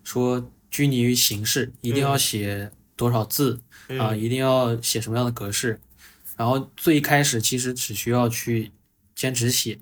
[0.04, 3.60] 说拘泥于形式，一定要写多少字
[4.00, 5.80] 啊、一定要写什么样的格式，
[6.38, 8.72] 然后最开始其实只需要去
[9.16, 9.80] 坚持写，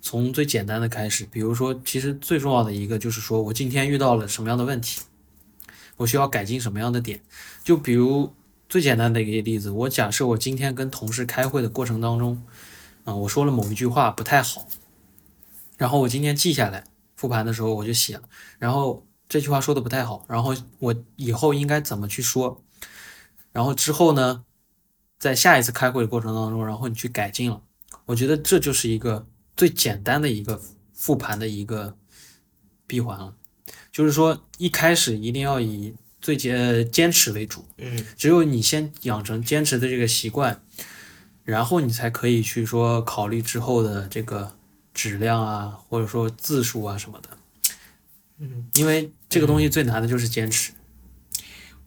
[0.00, 5.02] 从最简单的开始，比如说，其实最重要的一个就是说我今天遇到了什么样的问题，
[5.96, 7.20] 我需要改进什么样的点，
[7.62, 8.34] 就比如
[8.68, 12.42] 最简单的一个例子，我假设我今天跟同事开会的过程当中，
[13.04, 14.68] 啊、我说了某一句话不太好，
[15.76, 16.84] 然后我今天记下来，
[17.16, 18.22] 复盘的时候我就写了，
[18.58, 22.62] 然后这句话说的不太好，然后我以后应该怎么去说，
[23.52, 24.44] 然后之后呢，
[25.18, 27.62] 在下一次开会的过程当中，然后你去改进了，
[28.06, 29.26] 我觉得这就是一个
[29.60, 30.58] 最简单的一个
[30.94, 31.94] 复盘的一个
[32.86, 33.34] 闭环了，
[33.92, 38.06] 就是说一开始一定要以最坚坚持为主，嗯。
[38.16, 40.62] 只有你先养成坚持的这个习惯，
[41.44, 44.56] 然后你才可以去说考虑之后的这个
[44.94, 47.28] 质量啊，或者说字数啊什么的。
[48.38, 50.72] 嗯，因为这个东西最难的就是坚持。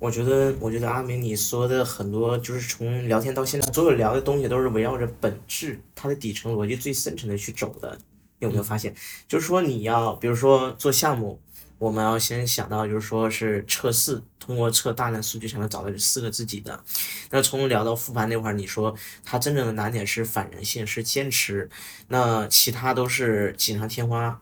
[0.04, 7.98] 我觉得，我觉得阿明你说的很多，就是从聊天到现在，所有聊的东西都是围绕着本质，它的底层逻辑最深层的去走的。
[8.40, 8.94] 有没有发现？
[9.30, 11.40] 就是说你要，比如说做项目，
[11.78, 16.84] 我们要先想到，就是说是测试，通过测大量数据才能找到四个自己的。
[17.30, 18.94] 那从聊到复盘那块儿，你说
[19.24, 21.70] 它真正的难点是反人性，是坚持，
[22.10, 24.42] 那其他都是锦上添花。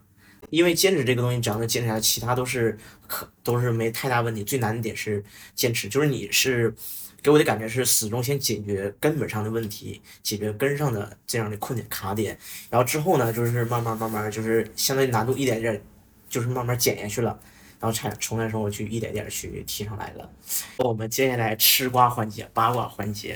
[0.50, 2.78] 因为坚持这个东西，只要能坚持下来，其他都是
[3.08, 4.44] 可都是没太大问题。
[4.44, 5.24] 最难的点是
[5.56, 6.74] 坚持，就是你是
[7.22, 12.38] 给我的感觉是始终先解决根本上的问题，解决根上的这样的困点卡点，
[12.70, 15.82] 然后之后呢，就是慢慢慢慢就是相当于难度一点点，
[16.30, 17.40] 就是慢慢减下去了。
[17.80, 20.30] 然后才从那时候去一点点去提上来了。
[20.78, 23.36] 我们接下来吃瓜环节、八卦环节，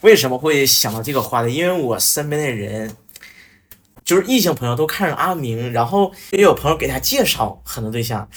[0.00, 1.54] 为什么会想到这个话题？
[1.54, 2.96] 因为我身边的人，
[4.04, 8.28] 就是异性朋友都看上阿明，然后也有朋友给他介绍很多对象，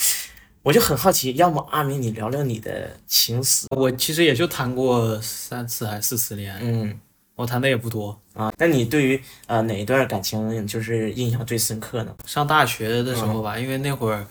[0.64, 3.68] 我就很好奇，要么阿明你聊聊你的情史？
[3.76, 7.00] 我其实也就谈过三次还是四次恋爱，嗯
[7.36, 8.18] 我谈的也不多。
[8.34, 12.16] 啊，那你对于呃哪一段感情就是印象最深刻呢？
[12.26, 14.26] 上大学的时候吧，因为那会儿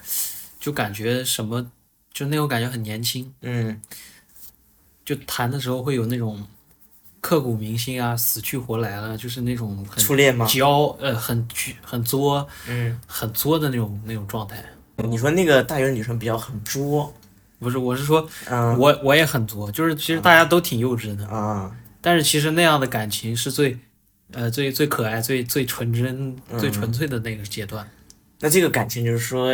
[0.59, 1.71] 就感觉什么，
[2.13, 3.81] 就那种感觉很年轻，嗯
[5.05, 6.47] 就谈的时候会有那种
[7.25, 10.45] 刻骨铭心啊，死去活来了，就是那种很初恋吗？
[10.47, 14.63] 娇呃很巨很作嗯，很作的那种那种状态。
[14.99, 17.15] 你说那个大学女生比较很作，
[17.59, 23.79] 不是，我是说嗯我我也很作，就是其实大家都挺幼稚的，啊，但是其实那样的感情是最
[24.33, 27.89] 呃最最可爱、最最纯真、嗯最纯粹的那个阶段。
[28.45, 29.49] 那这个感情就是说，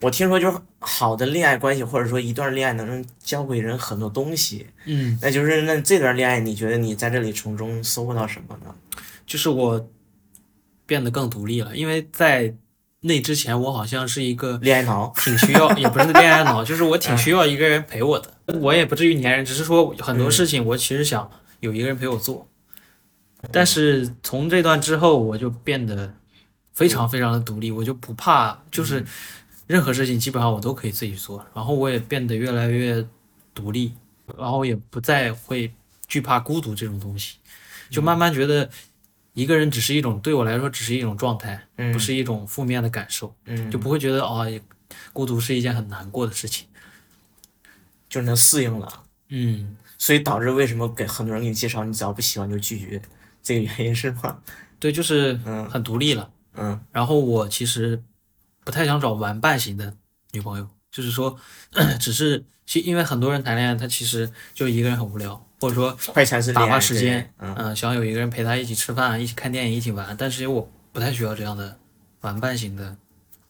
[0.00, 4.66] 我听说就是好的恋爱关系，或者说一段恋爱能教给人很多东西。
[4.84, 8.74] 嗯，那就是那这段恋爱，你觉得你在这里从中收获到什么呢？
[9.24, 9.88] 就是我
[10.86, 12.52] 变得更独立了，因为在
[13.02, 18.58] 那之前我好像是一个恋爱脑，挺需要，也不是恋爱脑，就是我挺需要一个人陪我的。
[18.58, 22.48] 我也不至于粘人，只是说很多事情我其实想有一个人陪我做。
[23.52, 26.12] 但是从这段之后，我就变得
[26.76, 29.02] 非常非常的独立，我就不怕，就是
[29.66, 31.44] 任何事情基本上我都可以自己做。
[31.54, 33.02] 然后我也变得越来越
[33.54, 33.94] 独立，
[34.36, 35.72] 然后也不再会
[36.06, 37.38] 惧怕孤独这种东西，
[37.88, 38.68] 就慢慢觉得
[39.32, 43.34] 一个人只是一种对我来说只是一种状态，嗯，不是一种负面的感受。
[43.46, 44.46] 嗯，就不会觉得哦，
[45.14, 46.68] 孤独是一件很难过的事情。
[48.08, 53.02] 就能适应了，嗯，所以导致为什么给很多人给你介绍，你只要不喜欢就拒绝，
[53.42, 54.38] 这个原因是吗？
[54.78, 56.22] 对，就是嗯很独立了。
[56.22, 56.35] 嗯
[56.92, 58.02] 然后我其实
[58.64, 59.94] 不太想找玩伴型的
[60.32, 61.38] 女朋友，就是说，
[62.00, 70.16] 只是其因为很多人谈恋爱，他其实就一个人很无聊，或者说快餐式打发时间，嗯嗯、想有一个人陪他一起吃饭、一起看电影、一起玩。
[70.18, 71.78] 但是我不太需要这样的
[72.22, 72.96] 玩伴型的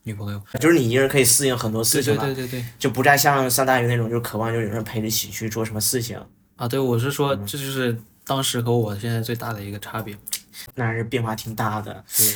[0.02, 0.42] 女朋友。
[0.60, 6.20] 就是你一个人可以适应很多事情嘛，对对对对，就不再像上大学那种，就是渴望就有人陪着一起去做什么事情，
[6.56, 10.16] 啊，对，我是说，嗯这就是当时和我现在最大的一个差别。
[10.74, 12.04] 那还是变化挺大的。
[12.16, 12.34] 对，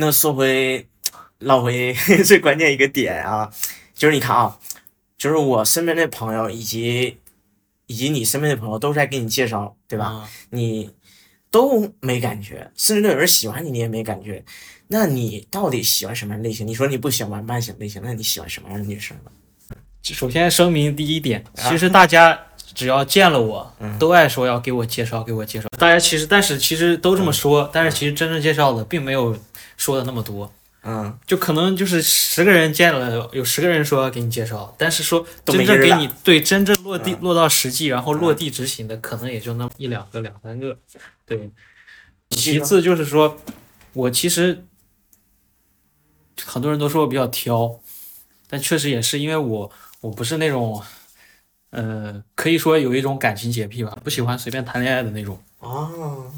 [0.00, 0.86] 那说回
[1.40, 1.92] 唠回
[2.24, 3.50] 最关键一个点啊，
[3.94, 4.56] 就是你看啊，
[5.16, 7.18] 就是我身边的朋友以及
[7.86, 10.04] 以及你身边的朋友都在给你介绍，对吧？
[10.06, 10.90] 啊你
[11.50, 14.44] 都没感觉，甚至都有人喜欢你，你也没感觉。
[14.86, 16.64] 那你到底喜欢什么样类型？
[16.64, 19.32] 你说你不喜欢玩伴型类型，那你喜欢什么样的女生呢？
[20.02, 22.38] 首先声明第一点，啊其实大家
[22.72, 25.68] 只要见了我，嗯都爱说要给我介绍，给我介绍。
[25.76, 29.36] 大家其实，但是其实都这么说，但是其实真正介绍的并没有
[29.78, 30.52] 说的那么多，
[30.82, 37.18] 嗯，就可能就是十个人见了，有十个人说要给你介绍，但是说真正给你对真正落地、嗯。
[37.22, 40.76] 落到实际，然后落地执行的，可能也就那么一两个、两三个。
[41.24, 41.50] 对，
[42.30, 43.38] 其次就是说，
[43.94, 44.64] 我其实
[46.44, 47.80] 很多人都说我比较挑，
[48.48, 49.70] 但确实也是因为我
[50.00, 50.82] 我不是那种，
[51.70, 55.42] 呃，可以说有一种感情洁癖吧，不喜欢随便谈恋爱的那种。
[55.60, 56.32] 哦，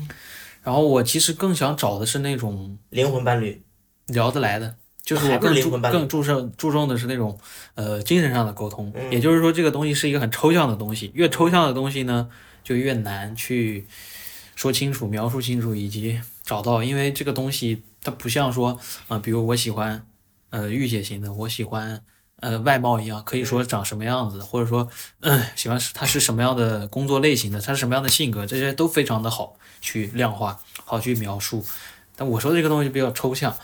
[0.63, 3.63] 然后我其实更想找的是那种灵魂伴侣，
[4.07, 7.39] 聊得来的，就是我更注更注重注重的是那种
[7.75, 8.93] 呃精神上的沟通。
[8.95, 12.29] 嗯也就是说，这个东西是一个很抽象的东西，越抽象的东西呢，
[12.63, 13.87] 就越难去
[14.55, 18.71] 说清楚、描述清楚以及找到，因为这个东西它不像说
[19.09, 20.07] 啊、呃比如我喜欢
[20.51, 22.03] 呃御姐型的，我喜欢。
[22.43, 24.89] 呃，外貌一样，可以说长什么样子，或者说，
[25.21, 31.65] 嗯，喜欢是他是什么样的工作类型的，他是什么样的性格，这些都非常的好去量化，好去描述。
[32.17, 33.55] 但我说的这个东西比较抽象，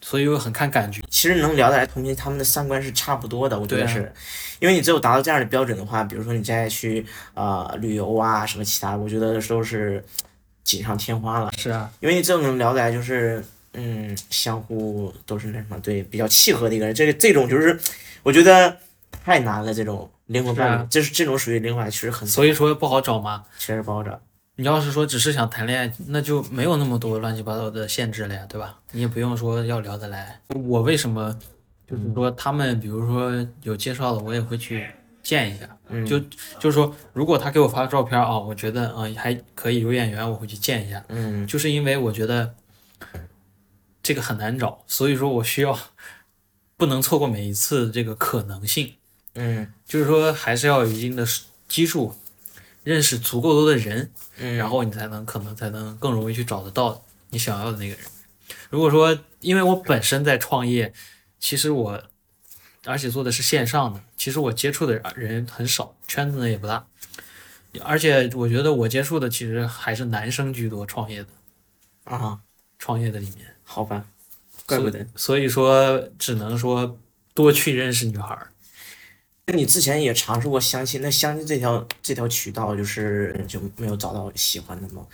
[0.00, 1.00] 所以我很看感觉。
[1.08, 4.12] 其实能聊得来同学，他们的三观是差不多的，我觉得是，
[4.60, 10.04] 因为你只有达到这样的标准的话，比如说你再去呃旅游啊什么其他，我觉得都是
[10.62, 11.50] 锦上添花了。
[11.56, 13.42] 是啊，因为你只有能聊得来，就是
[13.72, 16.94] 嗯，相互都是那什么，对，比较契合的一个人。
[16.94, 17.80] 这个这种就是
[18.22, 18.76] 我觉得
[19.24, 23.44] 太难了，这种灵魂伴侣，是啊这是这种属于灵魂，确实很所以说不好找嘛。
[23.58, 24.20] 确实不好找。
[24.56, 28.78] 你要是说只是想谈恋爱，那就没有那么多乱七八糟的限制了呀，对吧？
[28.92, 30.40] 你也不用说要聊得来。
[30.48, 31.34] 我为什么
[31.88, 34.86] 就是说他们，比如说有介绍的，我也会去
[35.22, 35.66] 见一下。
[35.88, 36.18] 嗯，就
[36.58, 41.02] 就是说，如果他给我发照片啊，我觉得啊、还可以有眼缘，我会去见一下。
[41.08, 42.54] 嗯就是因为我觉得
[44.02, 45.78] 这个很难找，所以说我需要
[46.76, 48.94] 不能错过每一次这个可能性，
[49.34, 51.26] 嗯就是说还是要有一定的
[51.68, 52.14] 基数，
[52.84, 57.98] 认识足够多的人，嗯，然后你才能可能才能更容易去找得到你想要的那个人。
[58.70, 60.92] 如果说因为我本身在创业，
[61.38, 62.02] 其实我
[62.84, 66.86] 而且做的是线上的，其实我接触的人很少，圈子呢也不大，
[67.82, 71.28] 而且我觉得我接触的其实还是男生居多，创业的
[72.04, 72.40] 啊，
[72.78, 74.04] 创业的里面，好吧，
[74.66, 75.06] 怪不得。
[75.14, 76.98] 所以说只能说
[77.34, 78.51] 多去认识女孩儿。
[79.46, 85.04] 那你之前也尝试过相亲，那相亲这条这条渠道就是就没有找到喜欢的吗？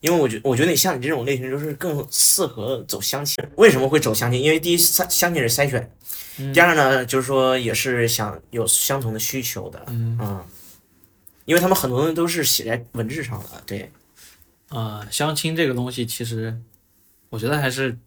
[0.00, 3.44] 因为我觉我觉得你像你这种类型就是更适合走相亲。
[3.56, 4.40] 为什么会走相亲？
[4.40, 5.90] 因为第一相相亲是筛选，
[6.52, 10.44] 第二呢就是说也是想有相同的需求的，嗯
[11.44, 13.90] 因为他们很多东西都是写在文字上的，对，
[14.68, 16.56] 啊、相亲这个东西其实
[17.30, 17.98] 我觉得还是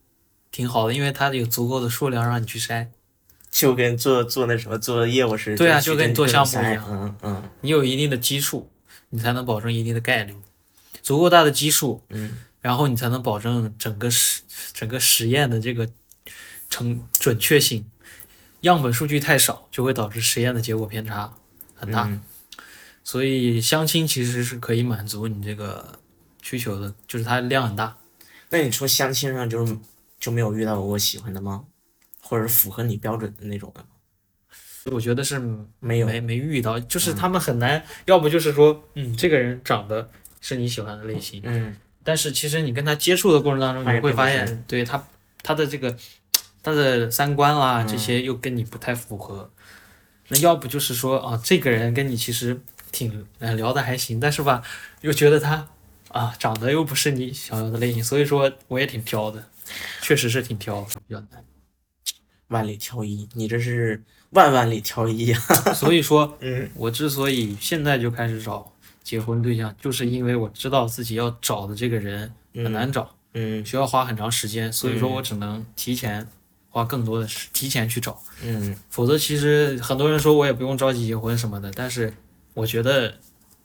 [0.52, 2.88] 挺好的，因为它有足够的数量让你去筛。
[3.56, 8.70] 就跟做做那什么做业务似的，对啊就跟你做项目一样嗯嗯你有一定的基数，
[9.12, 10.36] 你才能保证一定的概率，
[11.02, 14.42] 足够大的基数，嗯，然后你才能保证整个实
[14.74, 15.90] 整个实验的这个
[16.70, 17.90] 成准确性。
[18.60, 21.34] 样本数据太少，就会导致实验的结果偏差
[21.76, 22.04] 很大。
[22.08, 22.22] 嗯
[23.06, 26.00] 所以相亲其实是可以满足你这个
[26.42, 27.96] 需求的，就是它量很大。
[28.50, 29.78] 那你从相亲上就是
[30.20, 31.64] 就没有遇到过喜欢的吗？
[32.28, 33.88] 或者符合你标准的那种的吗？
[34.92, 35.40] 我觉得是
[35.80, 40.10] 没有，没没遇到，就是他们很难，要不就是说，嗯，这个人长得
[40.42, 45.04] 是你喜欢的类型，嗯但是其实你跟他接触的过程当中，你会发现，对他
[45.42, 45.98] 他的这个
[46.62, 49.50] 他的三观啦嗯这些又跟你不太符合。
[50.28, 52.62] 那要不就是说啊，这个人跟你其实
[52.92, 54.62] 挺呃聊的还行，但是吧，
[55.02, 55.68] 又觉得他
[56.10, 59.48] 啊长得又不是你想要的类型，所以说我也挺挑的，
[60.02, 61.44] 确实是挺挑的，比较难。
[62.50, 65.40] 万里挑一，你这是万万里挑一呀、
[65.74, 66.70] 所以说，嗯。
[66.76, 68.72] 我之所以现在就开始找
[69.04, 73.16] 结婚对象，就是因为我知道自己要找的这个人很难找。
[73.34, 73.66] 嗯。
[73.66, 76.28] 需要花很长时间，所以说我只能提前
[76.70, 82.14] 花更多的时，提前去找，嗯，否则其实很多人说我也不用着急结婚什么的，但是
[82.54, 83.18] 我觉得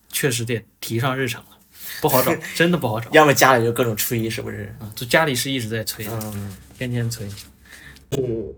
[0.09, 1.59] 确实得提上日程了，
[2.01, 3.11] 不好找， 真的不好找。
[3.13, 4.75] 要么家里就各种催，是不是？
[4.81, 4.91] 啊！
[4.95, 6.57] 就家里是一直在催，嗯。
[6.79, 7.29] 天天催，
[8.13, 8.55] 嗯，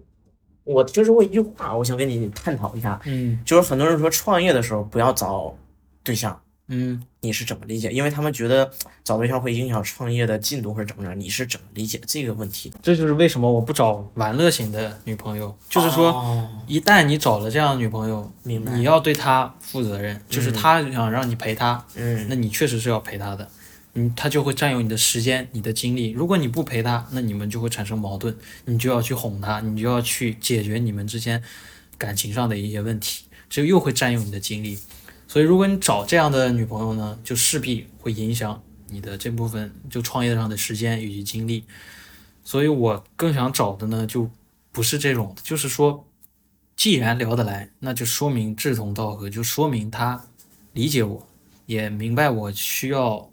[0.64, 5.54] 我就是问一句话，我想跟你探讨一下，嗯就是很多人说创业的时候不要找
[6.04, 7.90] 对象，嗯，你是怎么理解？
[7.90, 8.70] 因为他们觉得
[9.02, 12.78] 找对象会影响创业的进度或者怎么着，你是怎么理解这个问题的？
[12.82, 16.10] 这就是为什么我不找玩乐型的女朋友，就是说。
[16.12, 23.50] 哦一旦你找了这样的女朋友，明白你要对她负责任，就是她想让你陪她，嗯那你确实是要陪她的，嗯，
[24.16, 26.10] 她就会占用你的时间、你的精力。
[26.10, 31.42] 如果你不陪他，那你们就会产生矛盾，你就要去哄他，你就要去解决你们之间
[31.98, 34.78] 感情上的一些问题，这又会占用你的精力。
[35.28, 41.64] 所以，如果你找这样的女朋友呢，就势必会影响你的这部分就创业上的时间以及精力。
[42.44, 44.30] 所以我更想找的呢，就
[44.72, 46.06] 不是这种，就是说，
[46.76, 50.24] 既然聊得来，那就说明志同道合，就说明他
[50.72, 51.26] 理解我，
[51.66, 53.31] 也明白我需要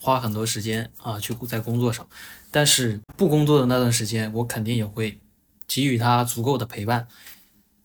[0.00, 2.06] 花很多时间啊去在工作上，
[2.50, 5.20] 但是不工作的那段时间，我肯定也会
[5.68, 7.06] 给予他足够的陪伴，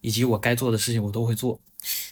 [0.01, 1.59] 以及我该做的事情我都会做。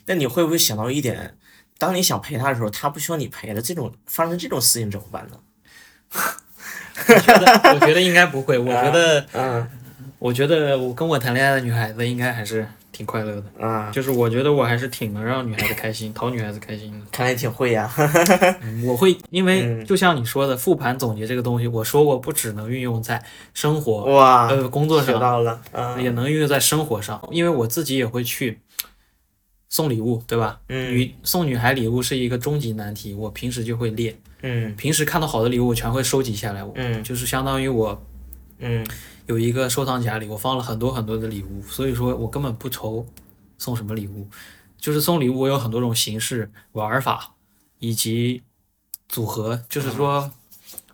[0.05, 1.37] 那你会不会想到一点，
[1.77, 5.39] 当你想陪他的时候，他不需要你陪了，这种发生这种事情怎么办呢？
[7.07, 8.57] 我觉得，我觉得应该不会。
[8.57, 9.67] 我觉得， 嗯
[10.19, 13.65] 我觉得我跟我谈恋爱的女孩子应该还是挺快乐的。
[13.67, 16.99] 啊，就是我觉得我还是挺能让女孩子开心，讨女孩子开心的。
[17.11, 17.91] 看来挺会呀、
[18.61, 23.21] 嗯我会，因为嗯就像你说的，复盘总结这个东西，我说过不只能运用在
[23.53, 27.21] 生活、哇，呃工作学上，到了，嗯也能运用在生活上。
[27.31, 28.59] 因为我自己也会去
[29.67, 30.61] 送礼物，对吧？
[30.69, 37.99] 嗯女送女孩礼物是一个终极难题，我平时就会列，嗯平时看到好的礼物我全会收集下来，我嗯就是相当于我
[38.59, 38.85] 嗯
[39.25, 43.05] 有一个收藏夹里，我放了很多很多的礼物，所以说我根本不愁
[43.57, 44.27] 送什么礼物。
[44.77, 47.35] 就是送礼物，我有很多种形式、玩法
[47.79, 48.43] 以及
[49.07, 50.29] 组合，就是说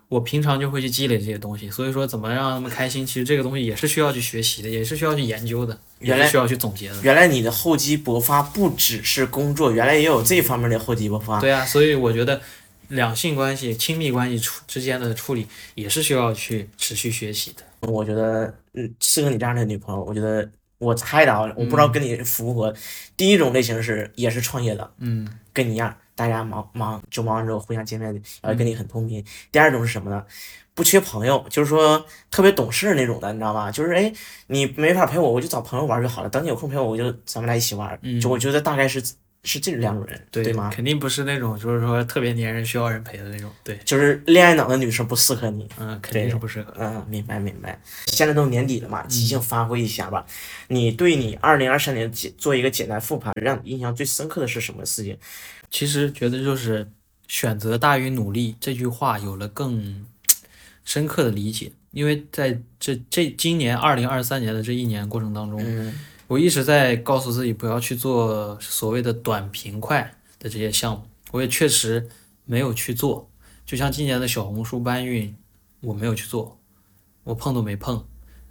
[0.06, 1.68] 我平常就会去积累这些东西。
[1.68, 7.02] 所以说，怎么让他们开心，其实这个东西也是需要去学习的，也是需要去研究的，也原来是需要去总结的。
[7.02, 11.40] 原来你的厚积薄发不只是工作，原来也有这方面的厚积薄发。
[11.40, 12.40] 对啊，所以我觉得
[12.86, 17.64] 两性关系、亲密关系处之间的处理也是需要去持续学习的。
[17.82, 22.74] 我觉得，嗯，适合你这样的女朋友，我觉得我猜的啊，我不知道跟你符不符合。
[23.16, 28.12] 第一种类型是也是创业的，嗯跟你一样，大家忙忙就忙完之后互相见面，
[28.42, 29.24] 然后跟你很同频。
[29.50, 30.24] 第二种是什么呢？
[30.72, 33.70] 不缺朋友，就是说特别懂事那种的，你知道吧？
[33.70, 34.10] 就是哎，
[34.46, 36.28] 你没法陪我，我就找朋友玩就好了。
[36.28, 37.98] 等你有空陪我，我就咱们俩一起玩。
[38.02, 39.02] 嗯就我觉得大概是
[39.42, 40.70] 是这两种人，对吗？
[40.74, 45.66] 肯定不是那种就是说特别粘人需要人陪的那种，对，就是恋爱脑的女生不适合你。
[45.78, 46.74] 嗯，肯定是不适合。
[46.78, 47.80] 嗯，明白明白。
[48.06, 50.26] 现在都年底了嘛，即兴发挥一下吧。
[50.68, 55.16] 你对你二零二三年简做一个简单复盘，让你印象最深刻的是什么事情？
[55.70, 56.90] 其实觉得就是
[57.26, 60.04] 选择大于努力这句话有了更
[60.84, 65.98] 深刻的理解，因为在这这今年二零二三年的这一年过程当中，嗯
[66.30, 71.02] 我一直在告诉自己不要去做所谓的短平快的这些项目，
[71.32, 72.08] 我也确实
[72.44, 73.28] 没有去做。
[73.66, 75.34] 就像今年的小红书搬运，
[75.80, 76.60] 我没有去做，
[77.24, 78.06] 我碰都没碰。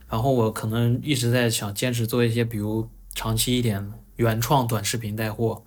[0.09, 5.63] 然后我可能一直在想坚持做一些，比如长期一点原创短视频带货，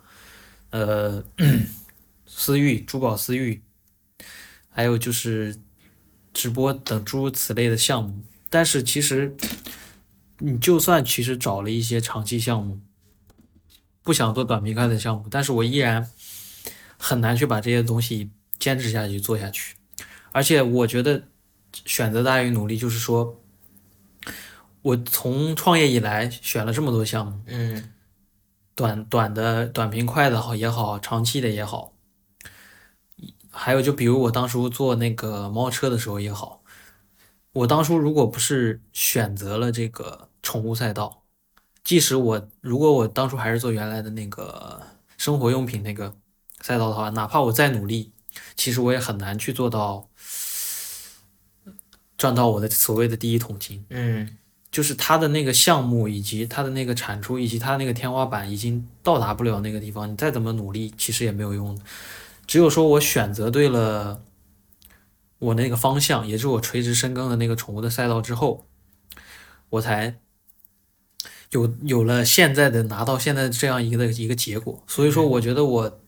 [0.69, 1.23] 呃，
[2.27, 3.63] 私域珠宝私域，
[4.69, 5.55] 还有就是
[6.31, 8.21] 直播等诸如此类的项目。
[8.51, 9.35] 但是其实
[10.45, 12.81] 你就算其实找了一些长期项目，
[14.01, 16.11] 不想做短平快的项目，但是我依然
[16.97, 18.29] 很难去把这些东西
[18.59, 19.77] 坚持下去做下去。
[20.33, 21.23] 而且我觉得
[21.85, 23.41] 选择大于努力，就是说，
[24.81, 27.93] 我从创业以来选了这么多项目，嗯
[28.75, 31.93] 短短的、短平快的好也好，长期的也好，
[33.49, 36.61] 还有就比如我当初做那个猫车的时候也好，
[37.53, 41.23] 我当初如果不是选择了这个宠物赛道，
[41.83, 44.83] 即使我如果我当初还是做原来的那个
[45.17, 46.13] 生活用品那个
[46.61, 48.11] 赛道的话，哪怕我再努力，
[48.55, 50.07] 其实我也很难去做到
[52.15, 53.83] 赚到我的所谓的第一桶金。
[53.89, 54.37] 嗯
[54.69, 61.83] 就是它的那个项目以及它的那个产出以及它那个天花板已经到达不了那个地方，你再怎么努力其实也没有用的。
[62.47, 64.23] 只有说我选择对了
[65.37, 68.65] 我那个方向，也是我垂直深耕的那个宠物的赛道之后，
[69.69, 70.17] 我才
[71.53, 74.83] 有有了现在的拿到现在这样一个一个结果。
[74.85, 75.99] 所以说，我觉得我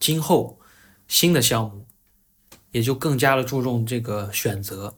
[0.00, 0.58] 今后
[1.06, 1.86] 新的项目
[2.72, 4.96] 也就更加的注重这个选择。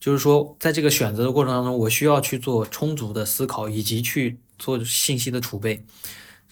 [0.00, 5.84] 就是说，在这个选择的过程当中，我需要去做充足的思考，以及去做信息的储备。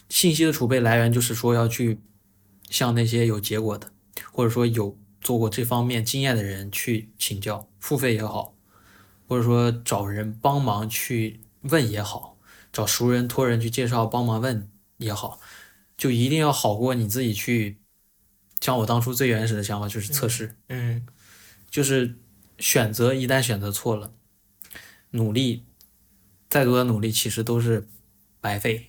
[0.09, 1.99] 信息的储备来源就是说要去
[2.71, 3.91] 向那些有结果的，
[4.33, 8.55] 或者说有做过这方面经验的人去请教，付费也好，
[9.29, 12.39] 或者说找人帮忙去问也好，
[12.73, 15.41] 找熟人托人去介绍帮忙问也好，
[15.97, 17.79] 就一定要好过你自己去。
[18.61, 21.05] 像我当初最原始的想法就是测试，嗯
[21.69, 22.17] 就是
[22.59, 24.13] 选择一旦选择错了，
[25.11, 25.65] 努力
[26.49, 27.89] 再多的努力其实都是
[28.41, 28.89] 白费。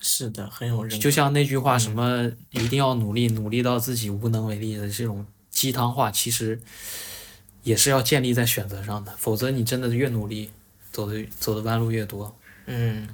[0.00, 6.60] 是的，很有认就像那句话，什么一定要努力，努力到自己无能为力的这种鸡汤话，其实
[7.62, 10.50] 也是要建立在选择上的，否则你真的越努力，
[10.96, 12.34] 走的走的弯路越多。
[12.64, 13.06] 嗯，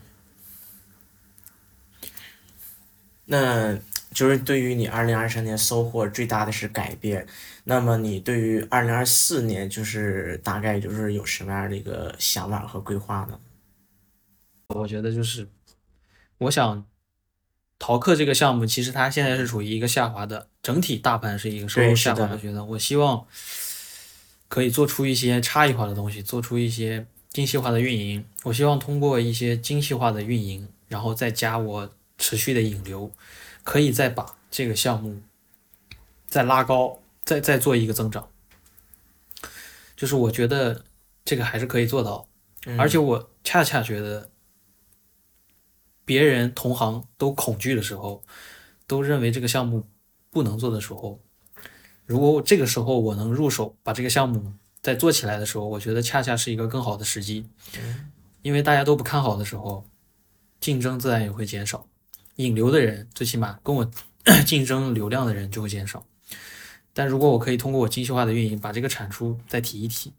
[3.25, 3.77] 那
[4.15, 7.27] 就是对于你二零二三年收获最大的是改变。
[7.65, 13.41] 那么你对于二零二四年就是大概就是有什么样的一个想法和规划呢？
[14.69, 15.49] 我觉得就是，
[16.39, 16.87] 我想
[17.81, 22.65] 淘客这个项目，其实它现在是处于一个下滑的，整体大盘是一个收入下滑的阶段。
[22.69, 23.27] 我希望
[24.49, 28.25] 可以做出一些差异化的东西，做出一些精细化的运营。
[28.45, 33.11] 我希望通过一些精细化的运营，然后再加我持续的引流，
[33.65, 35.23] 可以再把这个项目
[36.27, 38.29] 再拉高，再再做一个增长。
[39.97, 40.85] 就是我觉得
[41.25, 42.27] 这个还是可以做到，
[42.79, 44.29] 而且我恰恰觉得。
[46.05, 48.25] 别人同行都恐惧的时候，
[48.89, 49.87] 都认为这个项目
[50.31, 51.21] 不能做的时候，
[52.05, 54.53] 如果这个时候我能入手把这个项目
[54.83, 57.47] 再做起来的时候，我觉得恰恰是一个更好的时机。
[58.43, 59.85] 因为大家都不看好的时候，
[60.61, 61.87] 竞争自然也会减少，
[62.37, 63.91] 引流的人最起码跟我
[64.45, 66.05] 竞争流量的人就会减少。
[66.93, 70.13] 但如果我可以通过我精细化的运营把这个产出再提一提，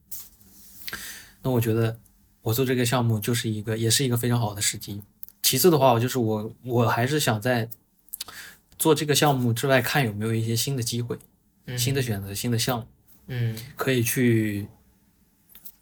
[1.41, 1.99] 那我觉得
[2.41, 5.01] 我做这个项目就是一个也是一个非常好的时机。
[5.41, 7.69] 其次的话，我就是我我还是想在
[8.79, 11.19] 做这个项目之外，看有没有一些新的机会、
[11.77, 12.87] 新的选择、新的项目，
[13.27, 14.67] 嗯，可以去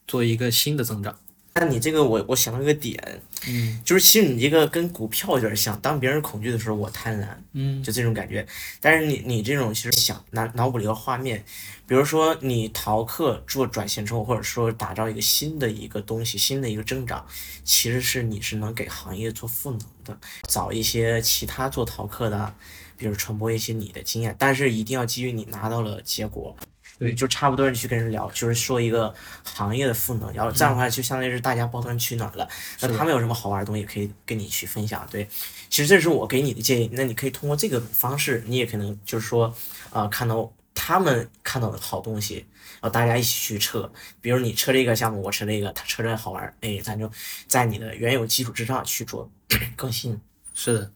[0.07, 1.17] 做一个新的增长。
[1.53, 8.47] 那你这个我我想到一个点，嗯就是其实你这个跟股票有点像，当别人恐惧的时候，我贪婪，嗯就这种感觉。
[8.79, 11.43] 但是你你这种其实想脑脑补了一个画面，
[11.85, 17.27] 比如说你逃课做转型之后，或者说打造一个新的一个东西，新的一个增长，
[17.65, 20.17] 其实是你是能给行业做赋能的。
[20.47, 22.55] 找一些其他做逃课的，
[22.95, 26.55] 比如传播一些你的经验，但是一定要基于你拿到了结果。
[27.01, 29.11] 对就差不多你去跟人聊，就是说一个
[29.43, 32.47] 行业的赋能，然后这样的话就相当于是大家抱团取暖了。
[32.79, 35.03] 那他们有什么好玩的东西可以跟你去分享？
[35.09, 35.27] 对，
[35.67, 39.51] 其实这是我给你的建议，那你可以通过这个方式，你也可能就是说，
[39.89, 42.45] 呃，看到他们看到的好东西，
[42.79, 43.91] 然后大家一起去测。
[44.21, 47.11] 比如你测这个项目，我测这个，他测这好玩，哎，咱就
[47.47, 49.27] 在你的原有基础之上去做
[49.75, 50.21] 更新。
[50.53, 50.91] 是的，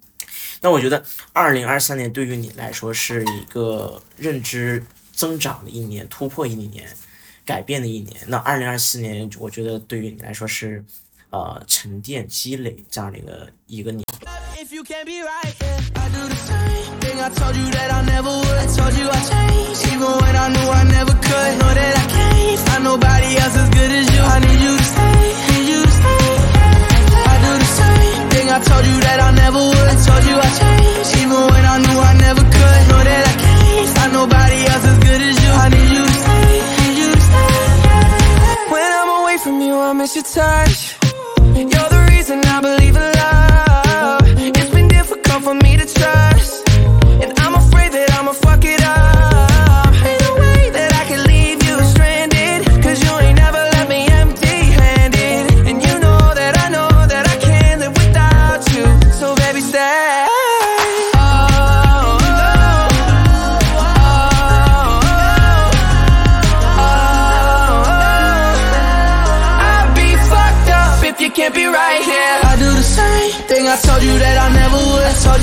[0.61, 1.03] 那我觉得
[1.33, 4.83] 二零二三年对于你来说是一个认知
[5.15, 6.85] 增长的一年，突破一年，
[7.45, 8.13] 改变的一年。
[8.27, 10.83] 那二零二四年，我觉得对于你来说是
[11.29, 14.03] 呃沉淀积累这样的一个一个年。
[14.57, 17.21] If you can't be right, yeah, I do the same thing.
[17.21, 18.31] I told you that I never
[29.59, 29.87] would.
[29.87, 32.87] I told you I'd change, even when I knew I never could.
[32.89, 33.54] Know that I can't
[34.15, 35.51] Nobody else as good as you.
[35.51, 38.71] I need you to stay, need you to stay.
[38.71, 40.95] When I'm away from you, I miss your touch.
[41.53, 42.84] You're the reason I believe.